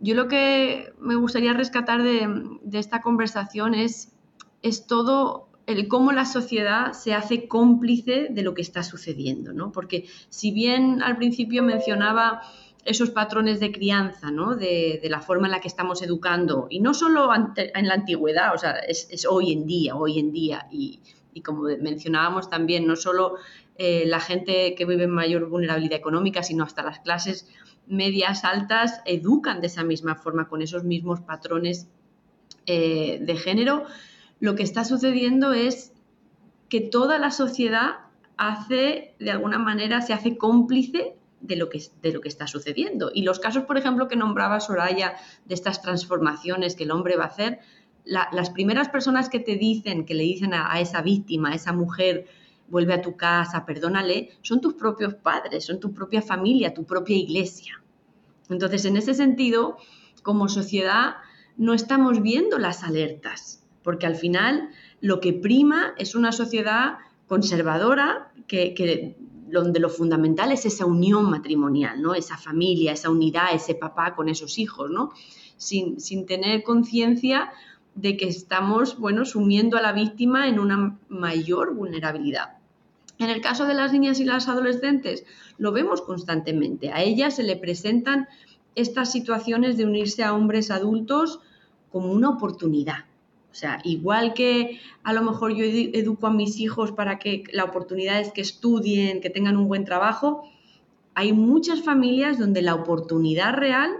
[0.00, 4.12] Yo lo que me gustaría rescatar de esta conversación es,
[4.62, 9.72] es todo el cómo la sociedad se hace cómplice de lo que está sucediendo, ¿no?
[9.72, 12.42] Porque si bien al principio mencionaba
[12.84, 14.56] esos patrones de crianza, ¿no?
[14.56, 18.58] De, la forma en la que estamos educando, y no solo en la antigüedad, o
[18.58, 21.00] sea, es, hoy en día, hoy en día, y,
[21.44, 23.36] como mencionábamos también, no solo
[23.78, 27.48] eh, la gente que vive en mayor vulnerabilidad económica, sino hasta las clases
[27.86, 31.88] medias altas educan de esa misma forma, con esos mismos patrones
[32.66, 33.84] eh, de género,
[34.42, 35.92] lo que está sucediendo es
[36.68, 37.98] que toda la sociedad
[38.36, 41.78] hace, de alguna manera, se hace cómplice de lo, que,
[42.24, 43.12] está sucediendo.
[43.14, 47.22] Y los casos, por ejemplo, que nombraba Soraya de estas transformaciones que el hombre va
[47.22, 47.60] a hacer,
[48.04, 51.72] las primeras personas que te dicen, que le dicen a, a, esa víctima, a esa
[51.72, 52.26] mujer,
[52.66, 57.16] vuelve a tu casa, perdónale, son tus propios padres, son tu propia familia, tu propia
[57.16, 57.80] iglesia.
[58.50, 59.76] Entonces, en ese sentido,
[60.24, 61.14] como sociedad,
[61.56, 68.32] no estamos viendo las alertas porque al final lo que prima es una sociedad conservadora
[68.46, 69.16] que,
[69.50, 72.14] donde lo fundamental es esa unión matrimonial, ¿no?
[72.14, 75.12] Esa familia, esa unidad, ese papá con esos hijos, ¿no?
[75.56, 77.52] Sin, tener conciencia
[77.94, 82.56] de que estamos, bueno, sumiendo a la víctima en una mayor vulnerabilidad.
[83.18, 85.24] En el caso de las niñas y las adolescentes,
[85.58, 86.90] lo vemos constantemente.
[86.90, 88.26] A ellas se le presentan
[88.74, 91.40] estas situaciones de unirse a hombres adultos
[91.90, 93.04] como una oportunidad,
[93.52, 97.64] o sea, igual que a lo mejor yo educo a mis hijos para que la
[97.64, 100.48] oportunidad es que estudien, que tengan un buen trabajo,
[101.14, 103.90] hay muchas familias donde la oportunidad real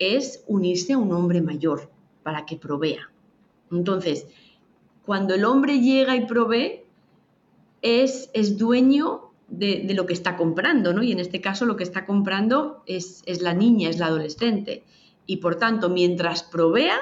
[0.00, 1.88] es unirse a un hombre mayor
[2.24, 3.12] para que provea.
[3.70, 4.26] Entonces,
[5.06, 6.80] cuando el hombre llega y provee,
[7.80, 11.04] es, es dueño de, lo que está comprando, ¿no?
[11.04, 14.82] Y en este caso lo que está comprando es, es la niña, es la adolescente.
[15.26, 16.98] Y por tanto, mientras provea,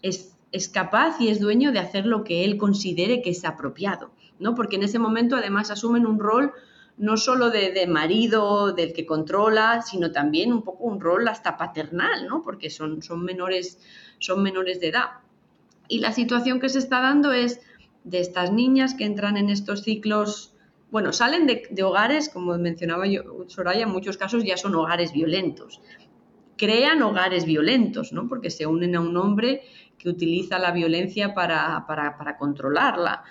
[0.00, 4.10] es es capaz y es dueño de hacer lo que él considere que es apropiado,
[4.38, 4.54] ¿no?
[4.54, 6.52] Porque en ese momento además asumen un rol
[7.00, 12.26] no solo de, marido, del que controla, sino también un poco un rol hasta paternal,
[12.26, 12.42] ¿no?
[12.42, 13.78] Porque son, son, menores,
[14.18, 15.06] son menores de edad.
[15.88, 17.60] Y la situación que se está dando es
[18.04, 20.54] de estas niñas que entran en estos ciclos,
[20.90, 23.04] bueno, salen de, de hogares, como mencionaba
[23.46, 25.80] Soraya, en muchos casos ya son hogares violentos.
[26.60, 28.28] Crean hogares violentos, ¿no?
[28.28, 29.62] Porque se unen a un hombre
[29.96, 33.24] que utiliza la violencia para, controlarla.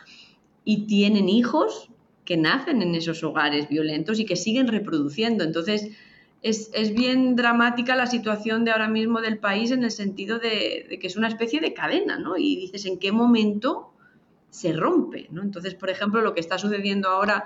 [0.66, 1.92] Y tienen hijos
[2.26, 5.44] que nacen en esos hogares violentos y que siguen reproduciendo.
[5.44, 5.92] Entonces,
[6.42, 11.06] es, bien dramática la situación de ahora mismo del país en el sentido de, que
[11.06, 12.36] es una especie de cadena, ¿no?
[12.36, 13.94] Y dices, ¿en qué momento
[14.50, 15.28] se rompe?
[15.30, 15.44] ¿no?
[15.44, 17.46] Entonces, por ejemplo, lo que está sucediendo ahora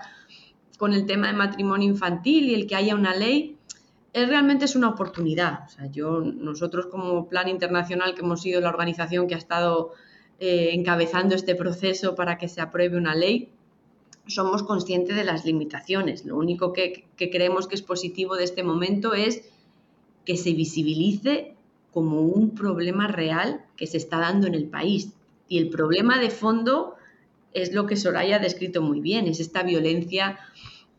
[0.78, 3.53] con el tema de matrimonio infantil y el que haya una ley,
[4.14, 5.68] es realmente es una oportunidad.
[5.92, 9.94] Yo, nosotros como Plan Internacional, que hemos sido la organización que ha estado
[10.40, 13.50] eh, encabezando este proceso para que se apruebe una ley,
[14.28, 16.26] somos conscientes de las limitaciones.
[16.26, 19.50] Lo único que, que creemos que es positivo de este momento es
[20.26, 21.56] que se visibilice
[21.92, 25.14] como un problema real que se está dando en el país.
[25.48, 26.96] Y el problema de fondo
[27.54, 30.40] es lo que Soraya ha descrito muy bien, es esta violencia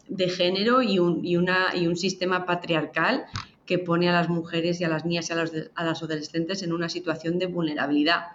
[0.09, 3.25] de género y un, y una, y un sistema patriarcal
[3.67, 6.63] que pone a las mujeres y a las niñas y a las, a las adolescentes
[6.63, 8.27] en una situación de vulnerabilidad.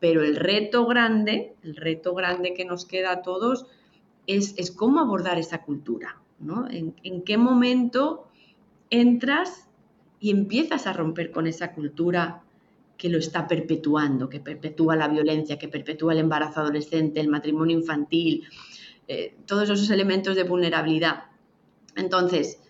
[0.00, 3.66] Pero el reto grande, el reto grande que nos queda a todos
[4.26, 6.68] es, es cómo abordar esa cultura, ¿no?
[6.68, 8.28] En, en, qué momento
[8.90, 9.68] entras
[10.20, 12.42] y empiezas a romper con esa cultura
[12.98, 17.78] que lo está perpetuando, que perpetúa la violencia, que perpetúa el embarazo adolescente, el matrimonio
[17.78, 18.44] infantil,
[19.08, 21.24] eh, todos esos elementos de vulnerabilidad.
[21.96, 22.60] Entonces,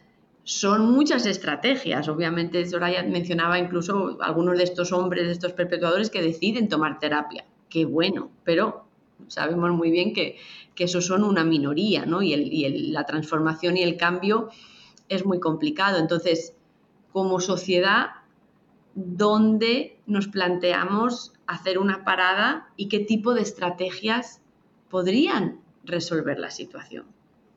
[0.45, 2.09] son muchas estrategias.
[2.09, 7.45] Obviamente, Soraya mencionaba incluso algunos de estos hombres, de estos perpetuadores que deciden tomar terapia.
[7.69, 8.87] Qué bueno, pero
[9.27, 10.39] sabemos muy bien que,
[10.77, 12.23] eso son una minoría, ¿no?
[12.23, 14.51] Y, la transformación y el cambio
[15.09, 15.99] es muy complicado.
[15.99, 16.55] Entonces,
[17.13, 18.11] como sociedad,
[18.95, 24.43] ¿dónde nos planteamos hacer una parada y qué tipo de estrategias
[24.91, 27.07] podrían resolver la situación?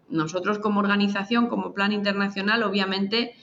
[0.10, 3.36] Nosotros como organización, como plan internacional, obviamente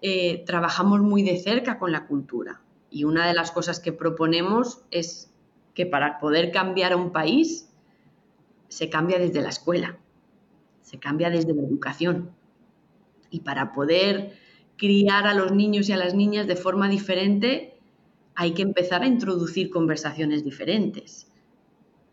[0.00, 2.60] eh, trabajamos muy de cerca con la cultura.
[2.90, 5.32] Y una de las cosas que proponemos es
[5.74, 7.68] que para poder cambiar a un país
[8.68, 9.98] se cambia desde la escuela,
[10.82, 12.30] se cambia desde la educación.
[13.30, 14.36] Y para poder
[14.76, 17.78] criar a los niños y a las niñas de forma diferente,
[18.34, 21.31] hay que empezar a introducir conversaciones diferentes.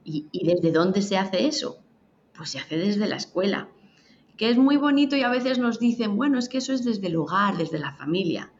[0.03, 1.77] ¿Y, desde dónde se hace eso?
[2.35, 3.69] Pues se hace desde la escuela,
[4.38, 7.07] que es muy bonito y a veces nos dicen, bueno, es que eso es desde
[7.07, 8.51] el hogar, desde la familia.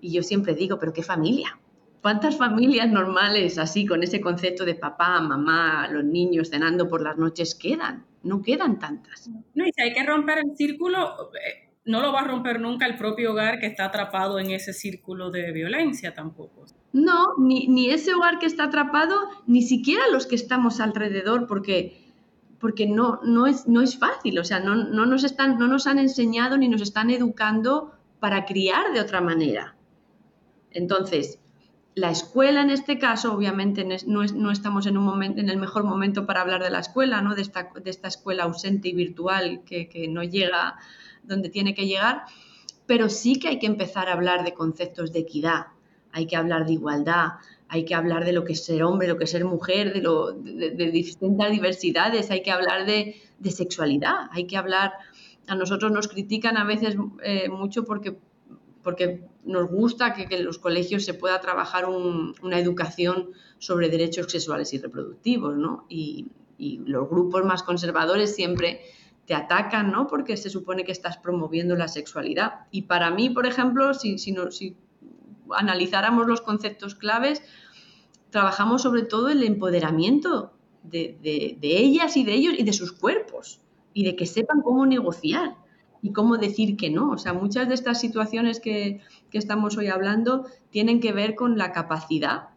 [0.00, 1.58] Y yo siempre digo, pero ¿qué familia?
[2.02, 7.16] ¿Cuántas familias normales así, con ese concepto de papá, mamá, los niños cenando por las
[7.16, 8.04] noches quedan?
[8.22, 9.30] No quedan tantas.
[9.54, 12.86] No, y si hay que romper el círculo, eh, no lo va a romper nunca
[12.86, 16.66] el propio hogar que está atrapado en ese círculo de violencia tampoco.
[16.94, 19.16] No, ni, ese hogar que está atrapado,
[19.48, 22.00] ni siquiera los que estamos alrededor, porque
[22.60, 25.88] porque no, no, es, no es fácil, o sea, no, no, nos están, no nos
[25.88, 29.76] han enseñado ni nos están educando para criar de otra manera.
[30.70, 31.40] Entonces,
[31.96, 35.82] la escuela en este caso, obviamente no, no estamos en, un momento, en el mejor
[35.82, 37.34] momento para hablar de la escuela, ¿no?
[37.34, 40.76] de, esta, de esta escuela ausente y virtual que, que no llega
[41.24, 42.22] donde tiene que llegar,
[42.86, 45.66] pero sí que hay que empezar a hablar de conceptos de equidad,
[46.14, 47.32] hay que hablar de igualdad,
[47.68, 50.00] hay que hablar de lo que es ser hombre, lo que es ser mujer, de,
[50.00, 53.16] lo, de, distintas diversidades, hay que hablar de,
[53.50, 54.92] sexualidad, hay que hablar,
[55.48, 58.16] a nosotros nos critican a veces eh, mucho porque,
[58.82, 64.72] porque nos gusta que, en los colegios se pueda trabajar una educación sobre derechos sexuales
[64.72, 65.84] y reproductivos, ¿no?
[65.88, 68.80] Y, los grupos más conservadores siempre
[69.26, 70.06] te atacan, ¿no?
[70.06, 72.60] Porque se supone que estás promoviendo la sexualidad.
[72.70, 74.74] Y para mí, por ejemplo, si, si, no, si
[75.56, 77.42] analizáramos los conceptos claves,
[78.30, 83.60] trabajamos sobre todo el empoderamiento de, ellas y de ellos y de sus cuerpos
[83.92, 85.56] y de que sepan cómo negociar
[86.02, 87.10] y cómo decir que no.
[87.10, 89.00] O sea, muchas de estas situaciones que,
[89.32, 92.50] estamos hoy hablando tienen que ver con la capacidad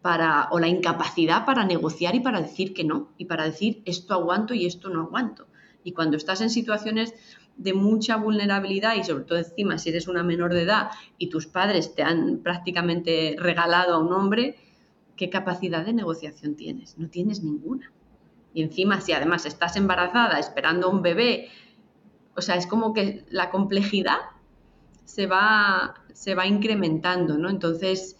[0.00, 4.14] para, o la incapacidad para negociar y para decir que no, y para decir esto
[4.14, 5.48] aguanto y esto no aguanto.
[5.84, 7.14] Y cuando estás en situaciones
[7.62, 11.46] de mucha vulnerabilidad y sobre todo encima si eres una menor de edad y tus
[11.46, 14.56] padres te han prácticamente regalado a un hombre,
[15.16, 16.98] ¿qué capacidad de negociación tienes?
[16.98, 17.92] No tienes ninguna.
[18.52, 21.48] Y encima si además estás embarazada esperando un bebé,
[22.36, 24.18] o sea, es como que la complejidad
[25.04, 27.48] se va, se va incrementando, ¿no?
[27.48, 28.16] Entonces,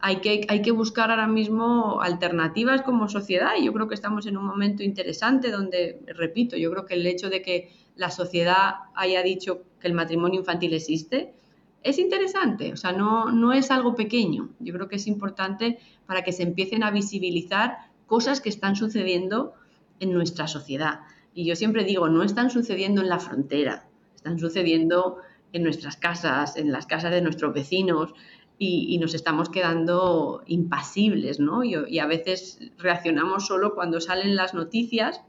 [0.00, 4.26] hay que, hay que buscar ahora mismo alternativas como sociedad y yo creo que estamos
[4.26, 8.74] en un momento interesante donde, repito, yo creo que el hecho de que la sociedad
[8.94, 11.34] haya dicho que el matrimonio infantil existe,
[11.82, 14.50] es interesante, o sea, no, no es algo pequeño.
[14.58, 17.76] Yo creo que es importante para que se empiecen a visibilizar
[18.06, 19.52] cosas que están sucediendo
[20.00, 21.00] en nuestra sociedad.
[21.34, 25.18] Y yo siempre digo, no están sucediendo en la frontera, están sucediendo
[25.52, 28.14] en nuestras casas, en las casas de nuestros vecinos,
[28.56, 31.64] y, nos estamos quedando impasibles, ¿no?
[31.64, 35.22] y, a veces reaccionamos solo cuando salen las noticias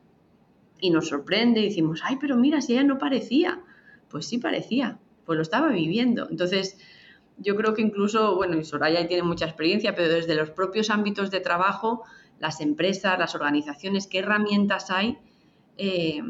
[0.80, 3.62] y nos sorprende y decimos, ay, pero mira, si ella no parecía.
[4.10, 6.28] Pues sí parecía, pues lo estaba viviendo.
[6.30, 6.78] Entonces,
[7.38, 11.32] yo creo que incluso, bueno, y Soraya tiene mucha experiencia, pero desde los propios ámbitos
[11.32, 12.04] de trabajo,
[12.40, 15.18] las empresas, las organizaciones, ¿qué herramientas hay
[15.78, 16.22] eh,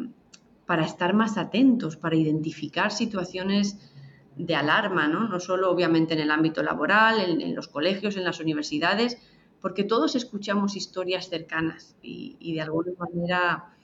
[0.66, 3.78] para estar más atentos, para identificar situaciones
[4.36, 5.28] de alarma, ¿no?
[5.28, 9.18] No solo obviamente en el ámbito laboral, en, los colegios, en las universidades,
[9.62, 13.75] porque todos escuchamos historias cercanas y, y de alguna manera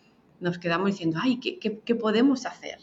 [0.41, 2.79] nos quedamos diciendo, ay, ¿qué, podemos hacer?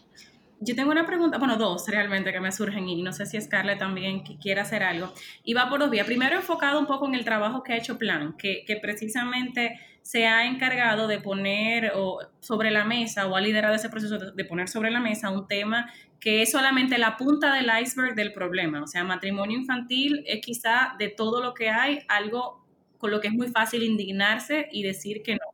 [0.61, 3.79] Yo tengo una pregunta, bueno, dos realmente que me surgen y no sé si Scarlett
[3.79, 5.13] también quiere hacer algo.
[5.45, 6.07] Y va por dos vías.
[6.07, 10.47] Primero, enfocado un poco en el trabajo que ha hecho Plan, que, precisamente se ha
[10.47, 11.93] encargado de poner
[12.41, 15.93] sobre la mesa o ha liderado ese proceso de, poner sobre la mesa un tema
[16.19, 18.83] que es solamente la punta del iceberg del problema.
[18.83, 22.65] O sea, matrimonio infantil es quizá de todo lo que hay algo
[22.99, 25.48] con lo que es muy fácil indignarse y decir que no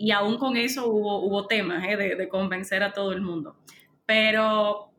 [0.00, 1.94] y aún con eso hubo, hubo temas ¿eh?
[1.94, 3.56] de, convencer a todo el mundo.
[4.06, 4.90] Pero,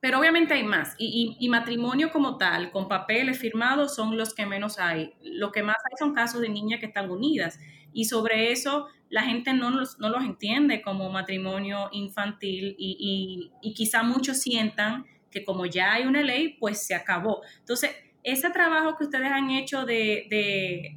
[0.00, 0.96] pero obviamente hay más.
[0.98, 5.14] Y, y, matrimonio como tal, con papeles firmados, son los que menos hay.
[5.22, 7.60] Lo que más hay son casos de niñas que están unidas.
[7.92, 13.74] y sobre eso la gente no los, no los entiende como matrimonio infantil y, y,
[13.74, 17.42] quizá muchos sientan que como ya hay una ley, pues se acabó.
[17.58, 17.90] Entonces,
[18.24, 20.96] ese trabajo que ustedes han hecho de, de,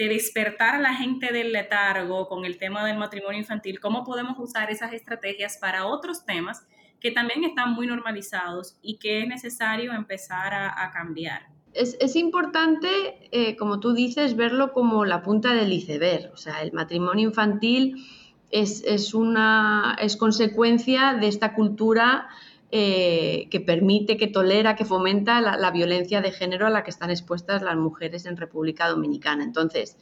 [0.00, 4.38] de, despertar a la gente del letargo con el tema del matrimonio infantil, ¿cómo podemos
[4.38, 6.66] usar esas estrategias para otros temas
[7.00, 11.42] que también están muy normalizados y que es necesario empezar a, cambiar?
[11.74, 12.88] Es, importante,
[13.30, 16.32] eh, como tú dices, verlo como la punta del iceberg.
[16.32, 18.04] O sea, el matrimonio infantil
[18.50, 22.28] es, una, es consecuencia de esta cultura
[22.72, 27.10] eh, que permite, que tolera, que fomenta la, violencia de género a la que están
[27.10, 29.42] expuestas las mujeres en República Dominicana.
[29.42, 29.96] Entonces,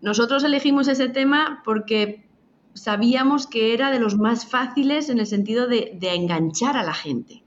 [0.00, 2.28] nosotros elegimos ese tema porque
[2.74, 7.42] sabíamos que era de los más fáciles en el sentido de, enganchar a la gente.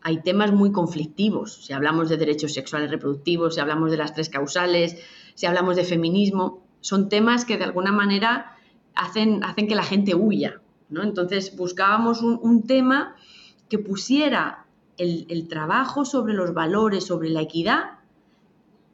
[0.00, 4.28] Hay temas muy conflictivos, si hablamos de derechos sexuales reproductivos, si hablamos de las tres
[4.28, 4.96] causales,
[5.34, 8.56] si hablamos de feminismo, son temas que de alguna manera
[8.94, 10.60] hacen que la gente huya.
[10.90, 11.02] ¿No?
[11.02, 13.16] Entonces buscábamos un, tema
[13.68, 14.66] que pusiera
[14.96, 17.98] el, trabajo sobre los valores, sobre la equidad,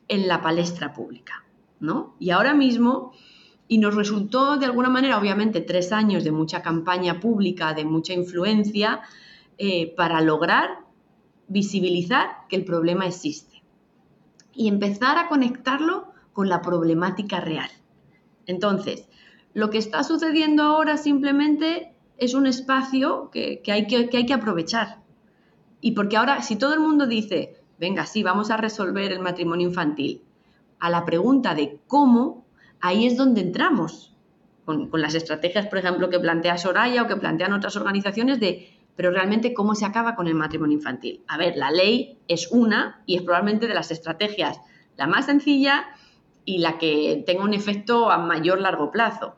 [0.09, 1.45] en la palestra pública.
[1.81, 2.15] ¿no?
[2.19, 3.13] Y ahora mismo
[3.67, 8.13] y nos resultó de alguna manera, obviamente, tres años de mucha campaña pública, de mucha
[8.13, 9.01] influencia,
[9.57, 10.81] eh, para lograr
[11.49, 13.63] visibilizar que el problema existe
[14.55, 17.71] y empezar a conectarlo con la problemática real.
[18.47, 19.09] Entonces,
[19.55, 24.99] lo que está sucediendo ahora simplemente es un espacio que, hay, que, aprovechar.
[25.81, 29.69] Y porque ahora, si todo el mundo dice, venga, sí, vamos a resolver el matrimonio
[29.69, 30.23] infantil,
[30.79, 32.45] a la pregunta de cómo,
[32.81, 34.15] ahí es donde entramos
[34.65, 39.11] con, las estrategias, por ejemplo, que plantea Soraya o que plantean otras organizaciones de, pero
[39.11, 41.23] realmente cómo se acaba con el matrimonio infantil.
[41.29, 44.61] A ver, la ley es una y es probablemente de las estrategias
[44.97, 45.87] la más sencilla
[46.45, 49.37] y la que tenga un efecto a mayor largo plazo.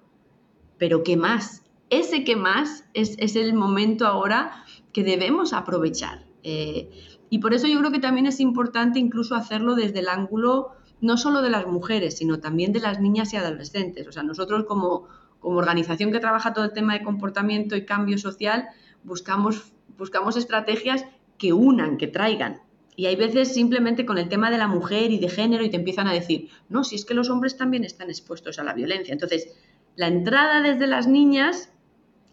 [0.79, 1.63] Pero ¿qué más?
[1.91, 6.27] Ese qué más es, el momento ahora que debemos aprovechar.
[6.43, 6.91] Eh,
[7.31, 11.17] y por eso yo creo que también es importante incluso hacerlo desde el ángulo no
[11.17, 14.07] solo de las mujeres, sino también de las niñas y adolescentes.
[14.07, 15.07] O sea, nosotros como,
[15.41, 18.69] como organización que trabaja todo el tema de comportamiento y cambio social,
[19.05, 21.05] buscamos, buscamos estrategias
[21.39, 22.63] que unan, que traigan.
[22.99, 25.77] Y hay veces simplemente con el tema de la mujer y de género y te
[25.77, 29.13] empiezan a decir, no, si es que los hombres también están expuestos a la violencia.
[29.13, 29.55] Entonces,
[29.97, 31.73] la entrada desde las niñas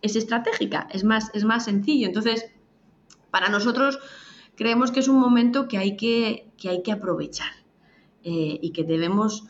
[0.01, 2.07] es estratégica, es más, es más sencillo.
[2.07, 2.45] Entonces,
[3.32, 3.99] para nosotros
[4.55, 7.51] creemos que es un momento que hay que, que, hay que aprovechar.
[8.26, 9.43] Eh, y que debemos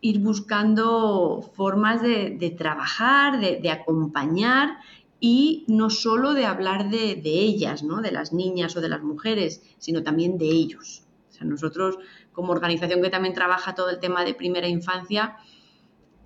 [0.00, 4.78] ir buscando formas de, trabajar, de, acompañar
[5.20, 8.00] y no solo de hablar de, ellas, ¿no?
[8.00, 11.02] de las niñas o de las mujeres, sino también de ellos.
[11.28, 11.98] O sea, nosotros,
[12.32, 15.36] como organización que también trabaja todo el tema de primera infancia,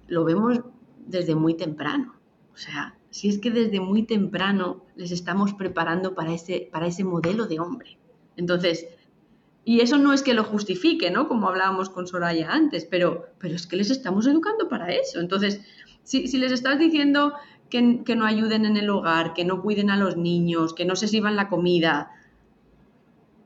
[0.07, 0.61] lo vemos
[1.07, 2.15] desde muy temprano.
[2.55, 7.05] O sea, si es que desde muy temprano les estamos preparando para ese, para ese
[7.05, 7.99] modelo de hombre.
[8.37, 8.87] Entonces,
[9.65, 11.29] y eso no es que lo justifique, ¿no?
[11.29, 15.21] Como hablábamos con Soraya antes, pero, pero es que les estamos educando para eso.
[15.21, 15.61] Entonces,
[16.03, 17.35] si, les estás diciendo
[17.71, 21.07] que, no ayuden en el hogar, que no cuiden a los niños, que no se
[21.07, 22.11] sirvan la comida,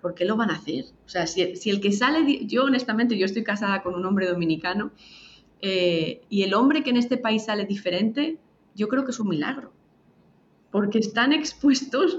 [0.01, 0.87] ¿por qué lo van a hacer?
[1.05, 4.93] O sea, si, el que sale, yo honestamente, yo estoy casada con un hombre dominicano,
[5.61, 8.39] eh, y el hombre que en este país sale diferente,
[8.75, 9.73] yo creo que es un milagro,
[10.71, 12.19] porque están expuestos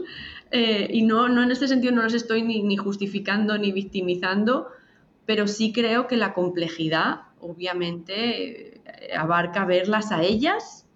[0.51, 4.67] eh, y no, no en este sentido no los estoy ni, justificando ni victimizando,
[5.25, 8.81] pero sí creo que la complejidad obviamente eh,
[9.15, 10.87] abarca verlas a ellas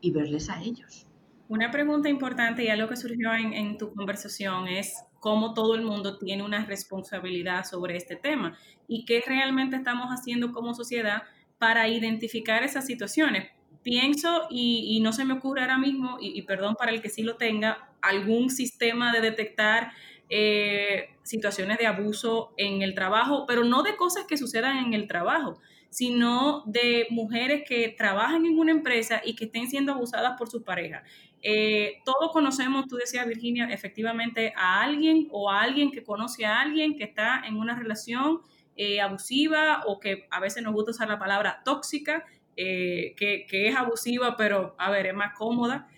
[0.00, 1.06] y verles a ellos.
[1.48, 5.82] Una pregunta importante y algo que surgió en, en, tu conversación es cómo todo el
[5.82, 11.22] mundo tiene una responsabilidad sobre este tema y qué realmente estamos haciendo como sociedad
[11.58, 13.48] para identificar esas situaciones.
[13.82, 17.22] Pienso y, no se me ocurre ahora mismo, y, y, perdón para el que sí
[17.22, 19.92] lo tenga, algún sistema de detectar
[20.30, 25.06] eh, situaciones de abuso en el trabajo, pero no de cosas que sucedan en el
[25.06, 25.58] trabajo,
[25.90, 30.62] sino de mujeres que trabajan en una empresa y que estén siendo abusadas por su
[30.62, 31.02] pareja.
[31.42, 36.60] Eh, todos conocemos, tú decías Virginia, efectivamente a alguien o a alguien que conoce a
[36.60, 38.40] alguien que está en una relación
[38.78, 42.24] eh, abusiva o que a veces nos gusta usar la palabra tóxica,
[42.56, 45.88] que, que, es abusiva, pero a ver, es más cómoda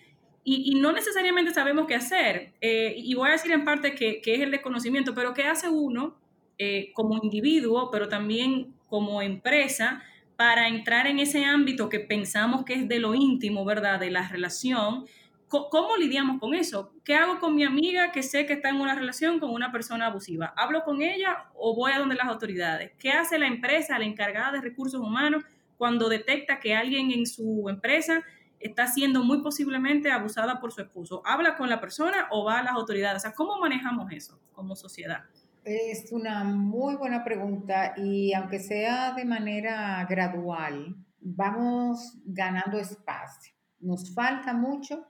[0.43, 2.53] y, no necesariamente sabemos qué hacer.
[2.61, 6.15] Eh, y voy a decir en parte que, es el desconocimiento, pero ¿qué hace uno
[6.57, 10.03] eh, como individuo, pero también como empresa,
[10.35, 13.99] para entrar en ese ámbito que pensamos que es de lo íntimo, ¿verdad?
[13.99, 15.05] De la relación.
[15.51, 16.93] ¿Cómo lidiamos con eso?
[17.03, 20.07] ¿Qué hago con mi amiga que sé que está en una relación con una persona
[20.07, 20.53] abusiva?
[20.55, 22.93] ¿Hablo con ella o voy a donde las autoridades?
[22.97, 25.43] ¿Qué hace la empresa, la encargada de recursos humanos?
[25.81, 28.21] cuando detecta que alguien en su empresa
[28.59, 31.23] está siendo muy posiblemente abusada por su esposo?
[31.25, 33.17] ¿Habla con la persona o va a las autoridades?
[33.17, 35.23] O sea, ¿cómo manejamos eso como sociedad?
[35.63, 43.55] Es una muy buena pregunta y aunque sea de manera gradual, vamos ganando espacio.
[43.79, 45.07] Nos falta mucho,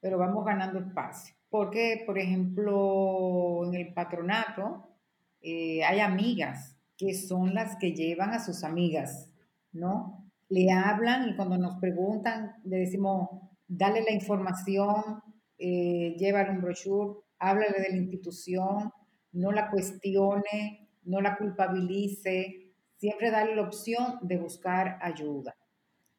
[0.00, 1.34] pero vamos ganando espacio.
[1.50, 4.88] Porque, por ejemplo, en el patronato
[5.40, 9.30] eh, hay amigas que son las que llevan a sus amigas,
[9.72, 10.30] ¿no?
[10.48, 13.28] Le hablan y cuando nos preguntan, le decimos,
[13.66, 15.22] dale la información,
[15.58, 18.90] eh, llévale un brochure, háblale de la institución,
[19.32, 25.56] no la cuestione, no la culpabilice, siempre dale la opción de buscar ayuda.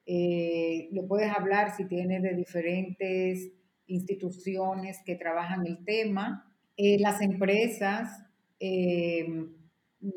[0.05, 3.51] Eh, le puedes hablar si tiene de diferentes
[3.89, 6.45] instituciones que trabajan el tema.
[6.77, 8.23] Eh, las empresas,
[8.59, 9.27] eh,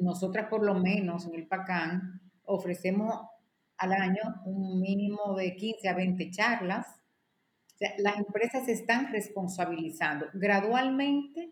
[0.01, 3.15] nosotras por lo menos en el PACAN, ofrecemos
[3.79, 6.87] al año un mínimo de 15 a 20 charlas.
[7.99, 11.51] las empresas se están responsabilizando gradualmente,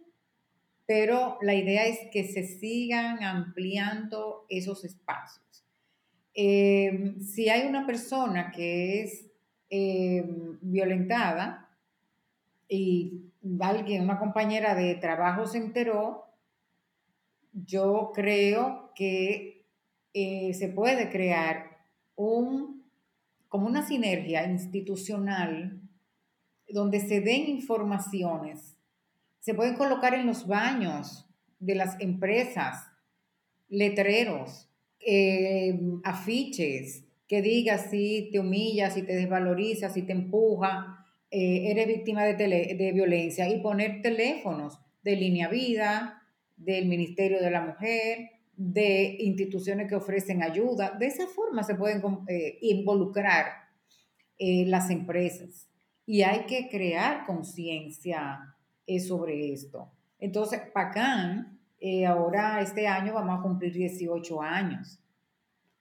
[0.86, 5.64] pero la idea es que se sigan ampliando esos espacios.
[6.34, 9.26] Eh, si hay una persona que es
[10.60, 11.69] violentada,
[12.70, 16.26] y alguien, una compañera de trabajo se enteró,
[17.52, 19.66] yo creo que
[20.14, 21.78] eh, se puede crear
[22.14, 22.88] un,
[23.48, 25.82] como una sinergia institucional
[26.68, 28.76] donde se den informaciones.
[29.40, 31.26] Se pueden colocar en los baños
[31.58, 32.86] de las empresas
[33.68, 34.68] letreros,
[35.00, 40.99] eh, afiches que diga si te humilla, si te desvaloriza, si te empuja,
[41.32, 46.22] eh, eres víctima de, de violencia y poner teléfonos de línea vida,
[46.56, 50.90] del Ministerio de la Mujer, de instituciones que ofrecen ayuda.
[50.98, 53.46] De esa forma se pueden eh, involucrar
[54.38, 55.68] eh, las empresas
[56.04, 58.56] y hay que crear conciencia
[59.06, 59.92] sobre esto.
[60.18, 61.60] Entonces, PACAN,
[62.08, 64.98] ahora este año vamos a cumplir 18 años.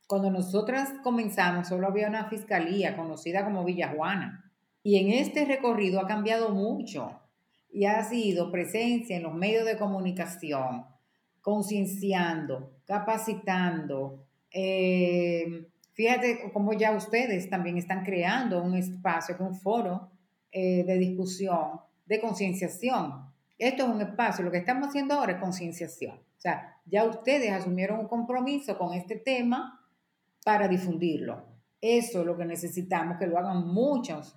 [0.06, 4.49] Cuando nosotras comenzamos, solo había una fiscalía conocida como Villa Juana
[4.90, 7.12] y en este recorrido ha cambiado mucho
[7.72, 10.84] y ha sido presencia en los medios de comunicación,
[11.42, 14.26] concienciando, capacitando.
[14.50, 20.10] Eh, fíjate cómo ya ustedes también están creando un espacio, un foro
[20.52, 23.32] eh, de discusión, de concienciación.
[23.60, 26.16] Esto es un espacio, lo que estamos haciendo ahora es concienciación.
[26.16, 29.88] O sea, ya ustedes asumieron un compromiso con este tema
[30.44, 31.44] para difundirlo.
[31.80, 34.36] Eso es lo que necesitamos, que lo hagan muchos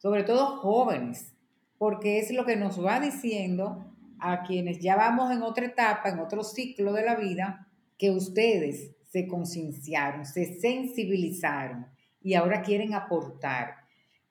[0.00, 1.34] sobre todo jóvenes,
[1.76, 3.84] porque es lo que nos va diciendo
[4.18, 8.96] a quienes ya vamos en otra etapa, en otro ciclo de la vida, que ustedes
[9.08, 11.86] se concienciaron, se sensibilizaron
[12.22, 13.74] y ahora quieren aportar.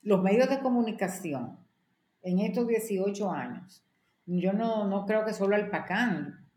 [0.02, 1.60] Los medios de comunicación
[2.24, 3.86] en estos 18 años,
[4.26, 6.50] yo no, no creo que solo al PACAN,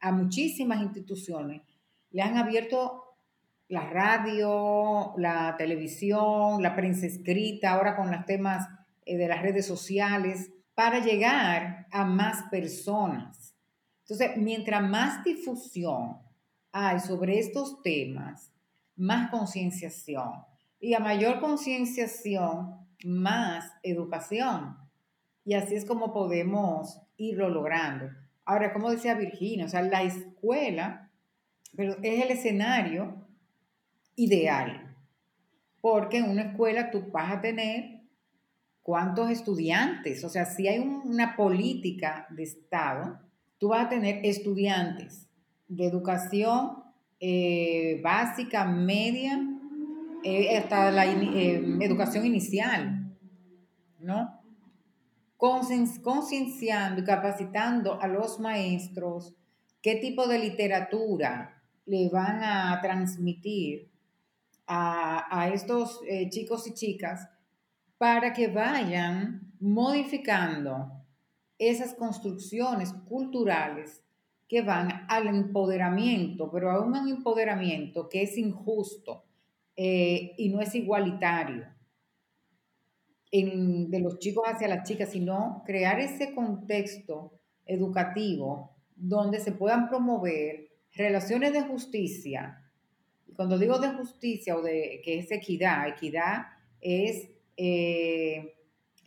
[0.00, 1.62] a muchísimas instituciones
[2.10, 2.99] le han abierto
[3.70, 8.68] la radio, la televisión, la prensa escrita, ahora con los temas
[9.06, 13.54] eh, de las redes sociales, para llegar a más personas.
[14.02, 16.18] Entonces, mientras más difusión
[16.72, 18.52] hay sobre estos temas,
[18.96, 20.32] más concienciación.
[20.78, 24.76] Y a mayor concienciación, más educación.
[25.44, 28.10] Y así es como podemos irlo logrando.
[28.44, 31.10] Ahora, como decía Virginia, o sea, la escuela
[31.76, 33.26] pero es el escenario
[34.20, 34.94] ideal.
[35.80, 38.02] Porque en una escuela tú vas a tener
[38.82, 43.18] cuántos estudiantes, o sea, si hay una política de Estado,
[43.58, 45.28] tú vas a tener estudiantes
[45.68, 46.82] de educación
[47.20, 49.40] eh, básica, media,
[50.22, 53.14] eh, hasta la eh, educación inicial,
[53.98, 54.40] ¿no?
[55.36, 59.34] Concienciando y capacitando a los maestros
[59.80, 63.89] qué tipo de literatura le van a transmitir
[64.72, 67.28] a, estos eh, chicos y chicas
[67.98, 70.92] para que vayan modificando
[71.58, 74.02] esas construcciones culturales
[74.48, 79.24] que van al empoderamiento, pero a un empoderamiento que es injusto
[79.76, 81.66] eh, y no es igualitario
[83.32, 90.68] de los chicos hacia las chicas, sino crear ese contexto educativo donde se puedan promover
[90.92, 92.69] relaciones de justicia
[93.36, 96.46] cuando digo de justicia o de que es equidad, equidad
[96.80, 98.54] es eh,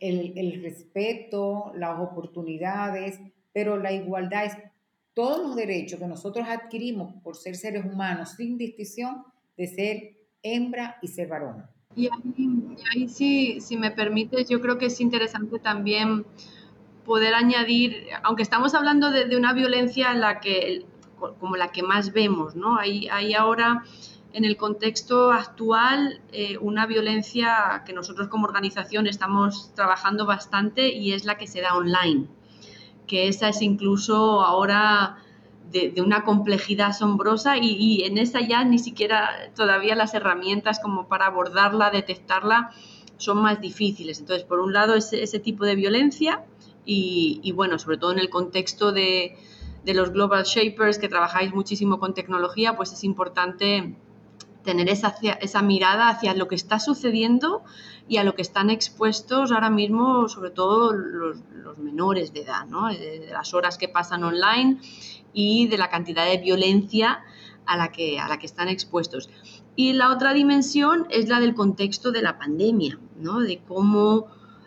[0.00, 3.20] el, respeto, las oportunidades,
[3.52, 4.56] pero la igualdad es
[5.14, 9.24] todos los derechos que nosotros adquirimos por ser seres humanos sin distinción
[9.56, 11.64] de ser hembra y ser varón.
[11.96, 12.08] Y
[12.92, 16.26] ahí, sí, si me permites, yo creo que es interesante también
[17.04, 20.84] poder añadir, aunque estamos hablando de, una violencia en la que,
[21.38, 22.78] como la que más vemos, ¿no?
[22.78, 23.84] Hay, hay ahora
[24.34, 31.12] en el contexto actual eh, una violencia que nosotros como organización estamos trabajando bastante y
[31.12, 32.26] es la que se da online,
[33.06, 35.18] que esa es incluso ahora
[35.70, 41.26] de, una complejidad asombrosa y, en esa ya ni siquiera todavía las herramientas como para
[41.26, 42.72] abordarla, detectarla,
[43.16, 44.18] son más difíciles.
[44.18, 46.44] Entonces, por un lado, ese, ese tipo de violencia
[46.84, 49.36] y, bueno, sobre todo en el contexto de,
[49.84, 53.96] de los Global Shapers, que trabajáis muchísimo con tecnología, pues es importante
[54.64, 57.62] tener esa, esa, mirada hacia lo que está sucediendo
[58.08, 62.66] y a lo que están expuestos ahora mismo, sobre todo los, los menores de edad,
[62.66, 62.88] ¿no?
[62.88, 64.78] de las horas que pasan online
[65.32, 67.22] y de la cantidad de violencia
[67.66, 69.30] a la que, a la que están expuestos.
[69.76, 73.40] Y la otra dimensión es la del contexto de la pandemia, ¿no?
[73.40, 74.26] de cómo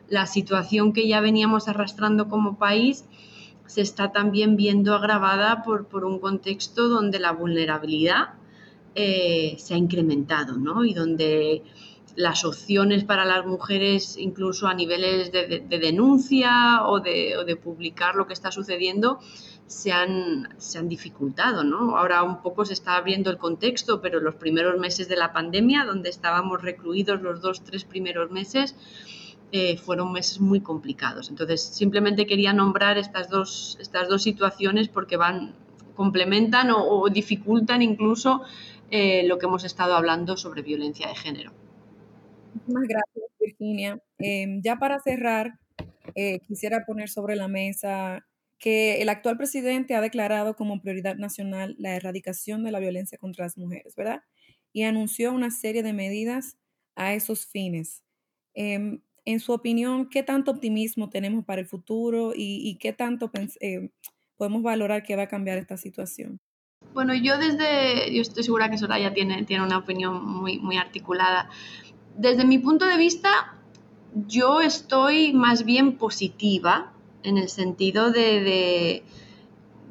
[0.09, 3.05] la situación que ya veníamos arrastrando como país
[3.65, 8.35] se está también viendo agravada por, por un contexto donde la vulnerabilidad
[8.99, 10.83] eh, se ha incrementado ¿no?
[10.83, 11.61] y donde
[12.15, 18.33] las opciones para las mujeres, incluso a niveles de, denuncia o de, publicar lo que
[18.33, 19.19] está sucediendo,
[19.67, 21.63] se han, se han dificultado.
[21.63, 21.95] ¿no?
[21.95, 25.85] Ahora un poco se está abriendo el contexto, pero los primeros meses de la pandemia,
[25.85, 28.75] donde estábamos recluidos los dos, tres primeros meses,
[29.51, 31.29] eh, fueron meses muy complicados.
[31.29, 35.53] Entonces, simplemente quería nombrar estas dos, estas dos situaciones porque van,
[35.97, 38.43] complementan o, dificultan incluso
[38.89, 41.51] eh, lo que hemos estado hablando sobre violencia de género.
[42.65, 44.01] Muchas gracias, Virginia.
[44.19, 45.59] Em, ya para cerrar,
[46.15, 48.25] eh, quisiera poner sobre la mesa
[48.59, 53.45] que el actual presidente ha declarado como prioridad nacional la erradicación de la violencia contra
[53.45, 54.21] las mujeres, ¿verdad?
[54.73, 56.57] Y anunció una serie de medidas
[56.95, 58.03] a esos fines.
[58.53, 63.29] Em, en su opinión, ¿qué tanto optimismo tenemos para el futuro y, qué tanto
[63.59, 63.89] eh,
[64.37, 66.39] podemos valorar que va a cambiar esta situación?
[66.97, 71.47] Bueno, yo desde, yo estoy segura que Soraya tiene, tiene una opinión muy, muy articulada.
[72.15, 73.53] Desde mi punto de vista,
[74.25, 76.91] yo estoy más bien positiva
[77.21, 79.03] en el sentido de,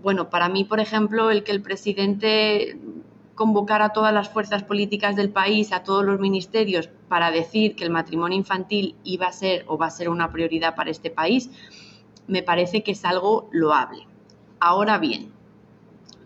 [0.02, 2.76] bueno, para mí, por ejemplo, el que el presidente
[3.36, 7.84] convocara a todas las fuerzas políticas del país, a todos los ministerios, para decir que
[7.84, 11.50] el matrimonio infantil iba a ser o va a ser una prioridad para este país,
[12.26, 14.08] me parece que es algo loable.
[14.58, 15.35] Ahora bien,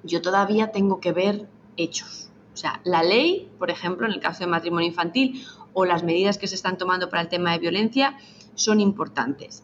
[0.02, 2.30] yo todavía tengo que ver hechos.
[2.52, 6.38] O sea, la ley, por ejemplo, en el caso de matrimonio infantil, o las medidas
[6.38, 8.16] que se están tomando para el tema de violencia,
[8.54, 9.62] son importantes.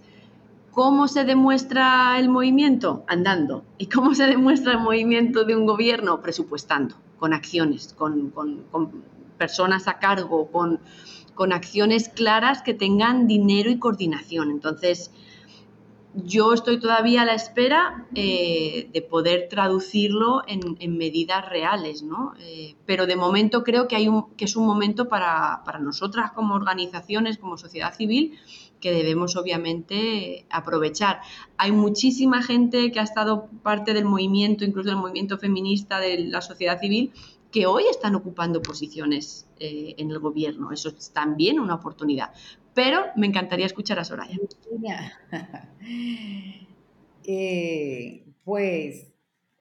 [0.70, 3.05] ¿Cómo se demuestra el movimiento?
[3.09, 3.64] Andando.
[3.78, 6.20] ¿Y cómo se demuestra el movimiento de un gobierno?
[6.20, 8.32] Presupuestando, con acciones, con,
[9.39, 10.80] personas a cargo, con,
[11.53, 14.51] acciones claras que tengan dinero y coordinación.
[14.51, 15.11] Entonces,
[16.24, 22.32] yo estoy todavía a la espera eh, de poder traducirlo en, medidas reales, ¿no?
[22.40, 26.32] Eh, pero de momento creo que, hay un, que es un momento para, para nosotras
[26.32, 28.38] como organizaciones, como sociedad civil,
[28.80, 31.20] que debemos obviamente aprovechar.
[31.58, 36.40] Hay muchísima gente que ha estado parte del movimiento, incluso del movimiento feminista de la
[36.40, 37.12] sociedad civil,
[37.50, 40.72] que hoy están ocupando posiciones eh, en el gobierno.
[40.72, 42.32] Eso es también una oportunidad.
[42.76, 44.38] Pero me encantaría escuchar a Soraya.
[47.28, 49.08] Eh, pues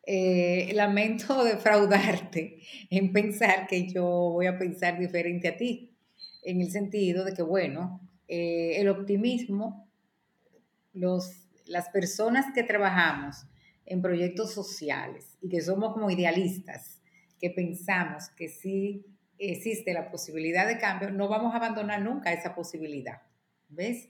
[0.06, 2.60] eh, lamento defraudarte
[2.92, 5.98] en pensar que yo voy a pensar diferente a ti,
[6.44, 9.90] en el sentido de que, bueno, eh, el optimismo,
[10.94, 13.48] los, las personas que trabajamos
[13.88, 17.02] en proyectos sociales y que somos como idealistas,
[17.40, 19.04] que pensamos que sí
[19.40, 23.22] existe la posibilidad de cambio, no vamos a abandonar nunca esa posibilidad.
[23.70, 24.10] ¿Ves?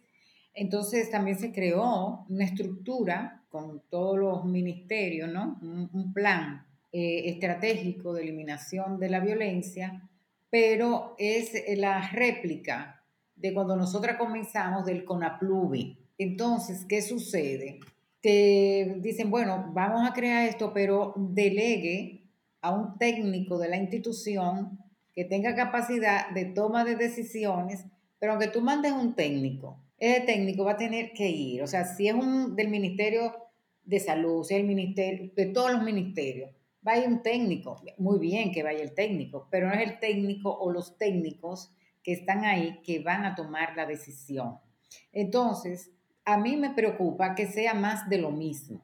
[0.53, 5.59] Entonces también se creó una estructura con todos los ministerios, ¿no?
[5.61, 10.09] Un, plan eh, estratégico de eliminación de la violencia,
[10.49, 13.03] pero es la réplica
[13.35, 15.97] de cuando nosotras comenzamos del CONAPLUVI.
[16.17, 17.81] Entonces, ¿qué sucede?
[18.21, 22.23] Que dicen, bueno, vamos a crear esto, pero delegue
[22.61, 24.79] a un técnico de la institución
[25.15, 27.85] que tenga capacidad de toma de decisiones,
[28.19, 31.63] pero aunque tú mandes un técnico, ese técnico va a tener que ir.
[31.63, 33.33] O sea, si es un del Ministerio
[33.83, 36.51] de Salud, si es el Ministerio, de todos los ministerios,
[36.85, 37.81] va a ir un técnico.
[37.97, 41.71] Muy bien que vaya el técnico, pero no es el técnico o los técnicos
[42.03, 44.59] que están ahí que van a tomar la decisión.
[45.11, 45.91] Entonces,
[46.25, 48.83] a mí me preocupa que sea más de lo mismo.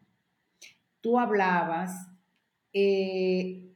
[1.02, 2.08] Tú hablabas,
[2.74, 3.71] eh,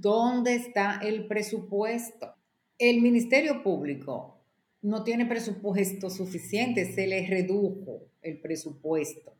[0.00, 2.38] ¿dónde está el presupuesto?
[2.78, 4.40] el Ministerio Público
[4.82, 9.34] no tiene presupuesto suficiente, se le redujo el presupuesto.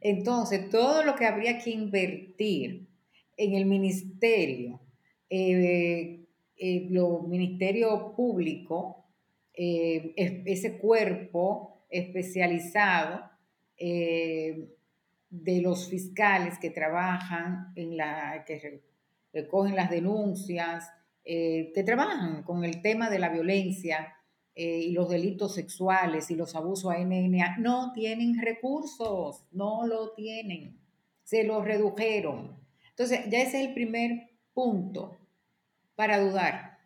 [0.00, 2.86] Entonces, todo lo que habría que invertir
[3.36, 4.80] en el ministerio,
[5.30, 6.20] eh,
[6.56, 9.06] eh, lo ministerio público,
[9.54, 13.22] eh, ese cuerpo especializado
[13.78, 18.82] de los fiscales que trabajan en la, que
[19.42, 20.90] recogen las denuncias,
[21.24, 24.14] que trabajan con el tema de la violencia
[24.54, 30.80] y los delitos sexuales y los abusos a NNA, no tienen recursos, no lo tienen,
[31.22, 32.58] se los redujeron.
[32.90, 35.18] Entonces, ya ese es el primer punto
[35.94, 36.78] para dudar.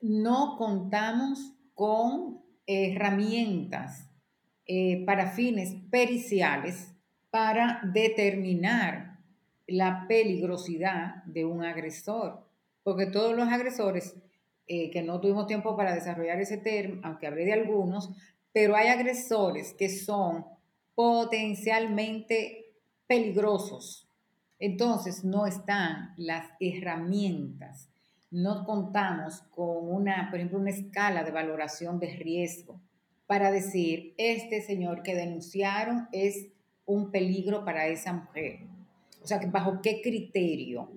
[0.00, 4.08] No contamos con herramientas
[4.66, 6.94] eh, para fines periciales
[7.30, 9.09] para determinar
[9.70, 12.46] la peligrosidad de un agresor,
[12.82, 14.16] porque todos los agresores,
[14.66, 18.10] eh, que no tuvimos tiempo para desarrollar ese término, aunque hablé de algunos,
[18.52, 20.44] pero hay agresores que son
[20.94, 22.72] potencialmente
[23.06, 24.10] peligrosos
[24.60, 27.88] entonces, no están las herramientas,
[28.30, 32.78] no contamos con una, por ejemplo, una escala de valoración de riesgo
[33.26, 36.48] para decir, este señor que denunciaron es
[36.84, 38.66] un peligro para esa mujer.
[39.22, 40.90] O sea, bajo qué criterio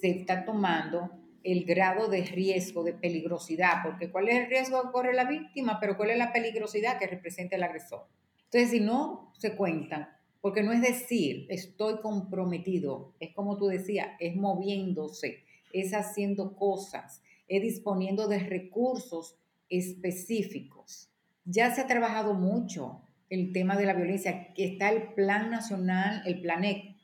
[0.00, 1.10] se está tomando
[1.42, 5.78] el grado de riesgo, de peligrosidad, porque cuál es el riesgo que corre la víctima,
[5.80, 8.06] pero cuál es la peligrosidad que representa el agresor.
[8.44, 10.08] Entonces, si no se cuentan
[10.42, 17.22] porque no es decir, estoy comprometido, es como tú decías, es moviéndose, es haciendo cosas,
[17.46, 19.36] es disponiendo de recursos
[19.70, 21.10] específicos.
[21.44, 26.22] Ya se ha trabajado mucho el tema de la violencia, que está el Plan Nacional,
[26.26, 26.96] el PLANEC,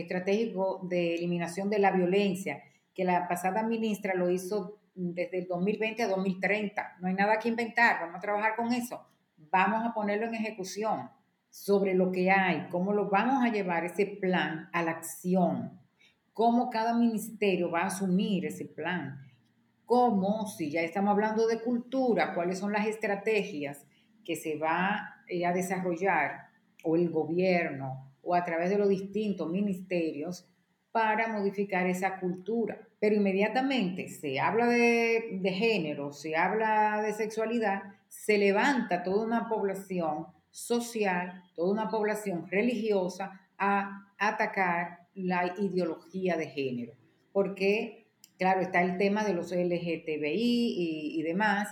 [0.00, 2.62] estratégico de eliminación de la violencia,
[2.94, 6.96] que la pasada ministra lo hizo desde el 2020 a 2030.
[7.00, 9.06] No hay nada que inventar, vamos a trabajar con eso.
[9.50, 11.10] Vamos a ponerlo en ejecución
[11.50, 15.78] sobre lo que hay, cómo lo vamos a llevar ese plan a la acción,
[16.32, 19.20] cómo cada ministerio va a asumir ese plan,
[19.84, 23.84] cómo, si ya estamos hablando de cultura, cuáles son las estrategias
[24.24, 26.48] que se va eh, a desarrollar
[26.84, 30.48] o el gobierno o a través de los distintos ministerios
[30.92, 32.88] para modificar esa cultura.
[33.00, 39.48] Pero inmediatamente se habla de, de género, se habla de sexualidad, se levanta toda una
[39.48, 46.92] población social, toda una población religiosa a atacar la ideología de género.
[47.32, 48.06] Porque,
[48.38, 51.68] claro, está el tema de los LGTBI y, demás,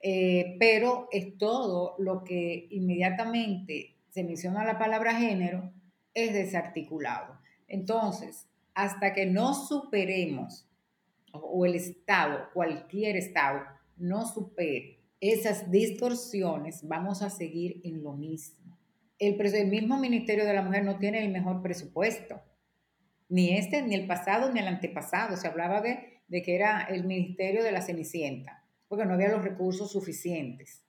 [0.00, 5.72] eh, pero es todo lo que inmediatamente se menciona la palabra género,
[6.14, 7.38] es desarticulado.
[7.68, 10.68] Entonces, hasta que no superemos,
[11.32, 13.62] o el Estado, cualquier Estado,
[13.96, 18.78] no supere esas distorsiones, vamos a seguir en lo mismo.
[19.18, 19.36] El,
[19.68, 22.42] mismo Ministerio de la Mujer no tiene el mejor presupuesto,
[23.28, 25.36] ni este, ni el pasado, ni el antepasado.
[25.36, 29.92] Se hablaba de, que era el Ministerio de la Cenicienta, porque no había los recursos
[29.92, 30.82] suficientes.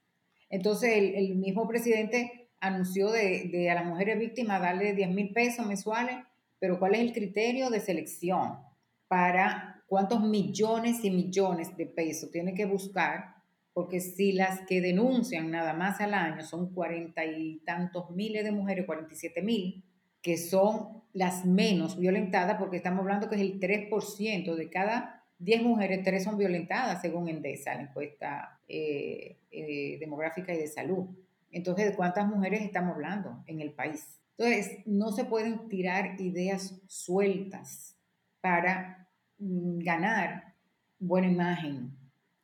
[0.49, 6.15] Entonces el mismo presidente anunció de, a las mujeres víctimas darle 10 mil pesos mensuales,
[6.59, 8.59] pero ¿cuál es el criterio de selección
[9.07, 13.33] para cuántos millones y millones de pesos tiene que buscar
[13.73, 18.51] porque si las que denuncian nada más al año son cuarenta y tantos miles de
[18.51, 19.83] mujeres, 47 mil,
[20.21, 25.63] que son las menos violentadas, porque estamos hablando que es el 3% de cada 10
[25.63, 31.07] mujeres, 3 son violentadas, según Endesa, la encuesta eh, eh, demográfica y de salud.
[31.53, 34.19] Entonces, ¿de cuántas mujeres estamos hablando en el país?
[34.37, 37.95] Entonces, no se pueden tirar ideas sueltas
[38.41, 40.55] para mm, ganar
[40.99, 41.97] buena imagen,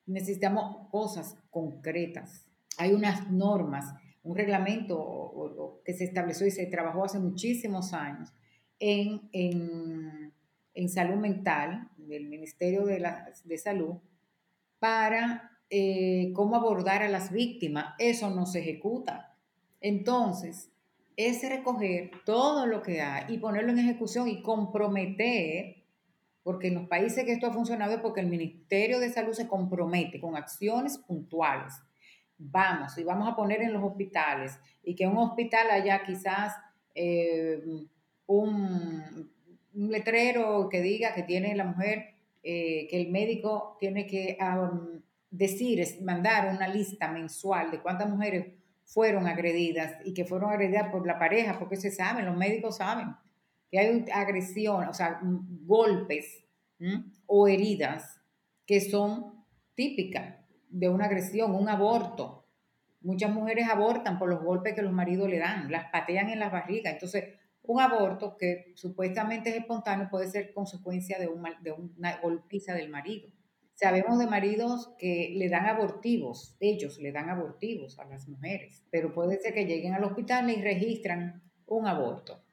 [0.06, 2.46] necesitamos cosas concretas.
[2.78, 3.94] Hay unas normas,
[4.24, 8.34] un reglamento que se estableció y se trabajó hace muchísimos años
[8.80, 13.98] en, en, salud mental del Ministerio de, Salud
[14.80, 17.96] para eh, cómo abordar a las víctimas.
[18.00, 19.36] Eso no se ejecuta.
[19.82, 20.72] Entonces,
[21.16, 25.80] es recoger todo lo que hay y ponerlo en ejecución y comprometer
[26.44, 29.48] porque en los países que esto ha funcionado es porque el Ministerio de Salud se
[29.48, 31.74] compromete con acciones puntuales.
[32.38, 36.56] Vamos, y vamos a poner en los hospitales, y que un hospital haya quizás
[36.96, 37.62] eh,
[38.26, 39.30] un,
[39.74, 44.38] letrero que diga que tiene la mujer, eh, que el médico tiene que
[45.30, 48.54] decir, mandar una lista mensual de cuántas mujeres
[48.84, 53.16] fueron agredidas y que fueron agredidas por la pareja, porque se saben, los médicos saben
[53.70, 56.44] que hay agresión, o sea, golpes
[57.28, 58.20] o heridas
[58.66, 60.38] que son típicas
[60.70, 62.48] de una agresión, un aborto.
[63.02, 66.50] Muchas mujeres abortan por los golpes que los maridos le dan, las patean en la
[66.50, 66.90] barriga.
[66.90, 67.26] Entonces,
[67.64, 71.30] un aborto que supuestamente es espontáneo puede ser consecuencia de,
[71.62, 73.30] de una golpiza del marido.
[73.80, 79.14] Sabemos de maridos que le dan abortivos, ellos le dan abortivos a las mujeres, pero
[79.14, 82.44] puede ser que lleguen al hospital y registran un aborto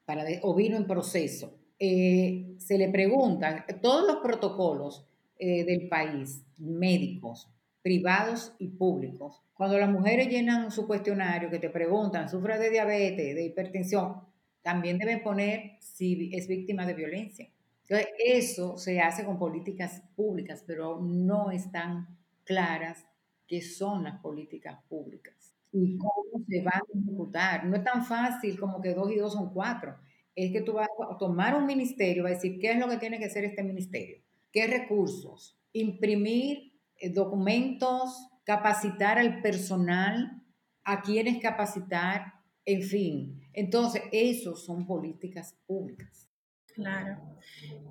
[0.43, 1.59] o vino en proceso.
[1.81, 5.05] Eh, se le pregunta, todos los protocolos
[5.37, 7.51] eh, del país, médicos,
[7.83, 13.35] privados y públicos, cuando las mujeres llenan su cuestionario que te preguntan, ¿sufre de diabetes,
[13.35, 14.20] de hipertensión?
[14.62, 17.49] También deben poner si es víctima de violencia.
[17.89, 23.07] Entonces, eso se hace con políticas públicas, pero no están claras
[23.47, 27.64] qué son las políticas públicas y cómo se van a ejecutar.
[27.64, 29.97] No es tan fácil como que dos y dos son cuatro.
[30.34, 32.99] Es que tú vas a tomar un ministerio, vas a decir qué es lo que
[32.99, 34.18] tiene que hacer este ministerio,
[34.53, 40.43] qué recursos, imprimir eh, documentos, capacitar al personal,
[40.82, 42.34] a quienes capacitar,
[42.64, 43.41] en fin.
[43.53, 46.26] Entonces, eso son políticas públicas.
[46.77, 47.16] Claro.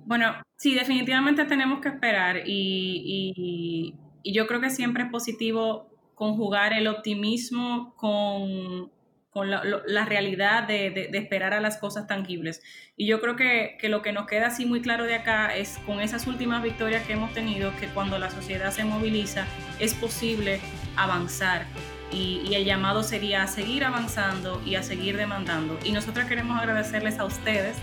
[0.04, 6.86] Bueno, sí, definitivamente tenemos que esperar y, yo creo que siempre es positivo conjugar el
[6.88, 8.90] optimismo con,
[9.34, 12.62] la, realidad de, esperar a las cosas tangibles.
[12.96, 15.78] Y yo creo que, que, lo que nos queda así muy claro de acá es
[15.84, 19.46] con esas últimas victorias que hemos tenido, que cuando la sociedad se moviliza
[19.80, 20.60] es posible
[20.96, 21.66] avanzar.
[22.12, 25.76] Y, y, el llamado sería a seguir avanzando y a seguir demandando.
[25.84, 27.76] Y nosotros queremos agradecerles a ustedes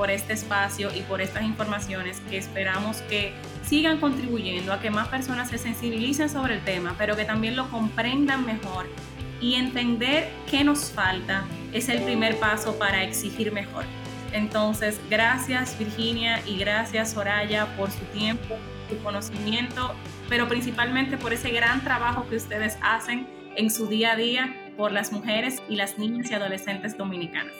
[0.00, 5.08] por este espacio y por estas informaciones que esperamos que sigan contribuyendo a que más
[5.08, 8.86] personas se sensibilicen sobre el tema, pero que también lo comprendan mejor
[9.42, 11.44] y entender qué nos falta
[11.74, 13.84] es el primer paso para exigir mejor.
[14.32, 18.56] Entonces, gracias Virginia y gracias Soraya por su tiempo,
[18.88, 19.94] su conocimiento,
[20.30, 24.92] pero principalmente por ese gran trabajo que ustedes hacen en su día a día por
[24.92, 27.52] las mujeres y las niñas y adolescentes dominicanas.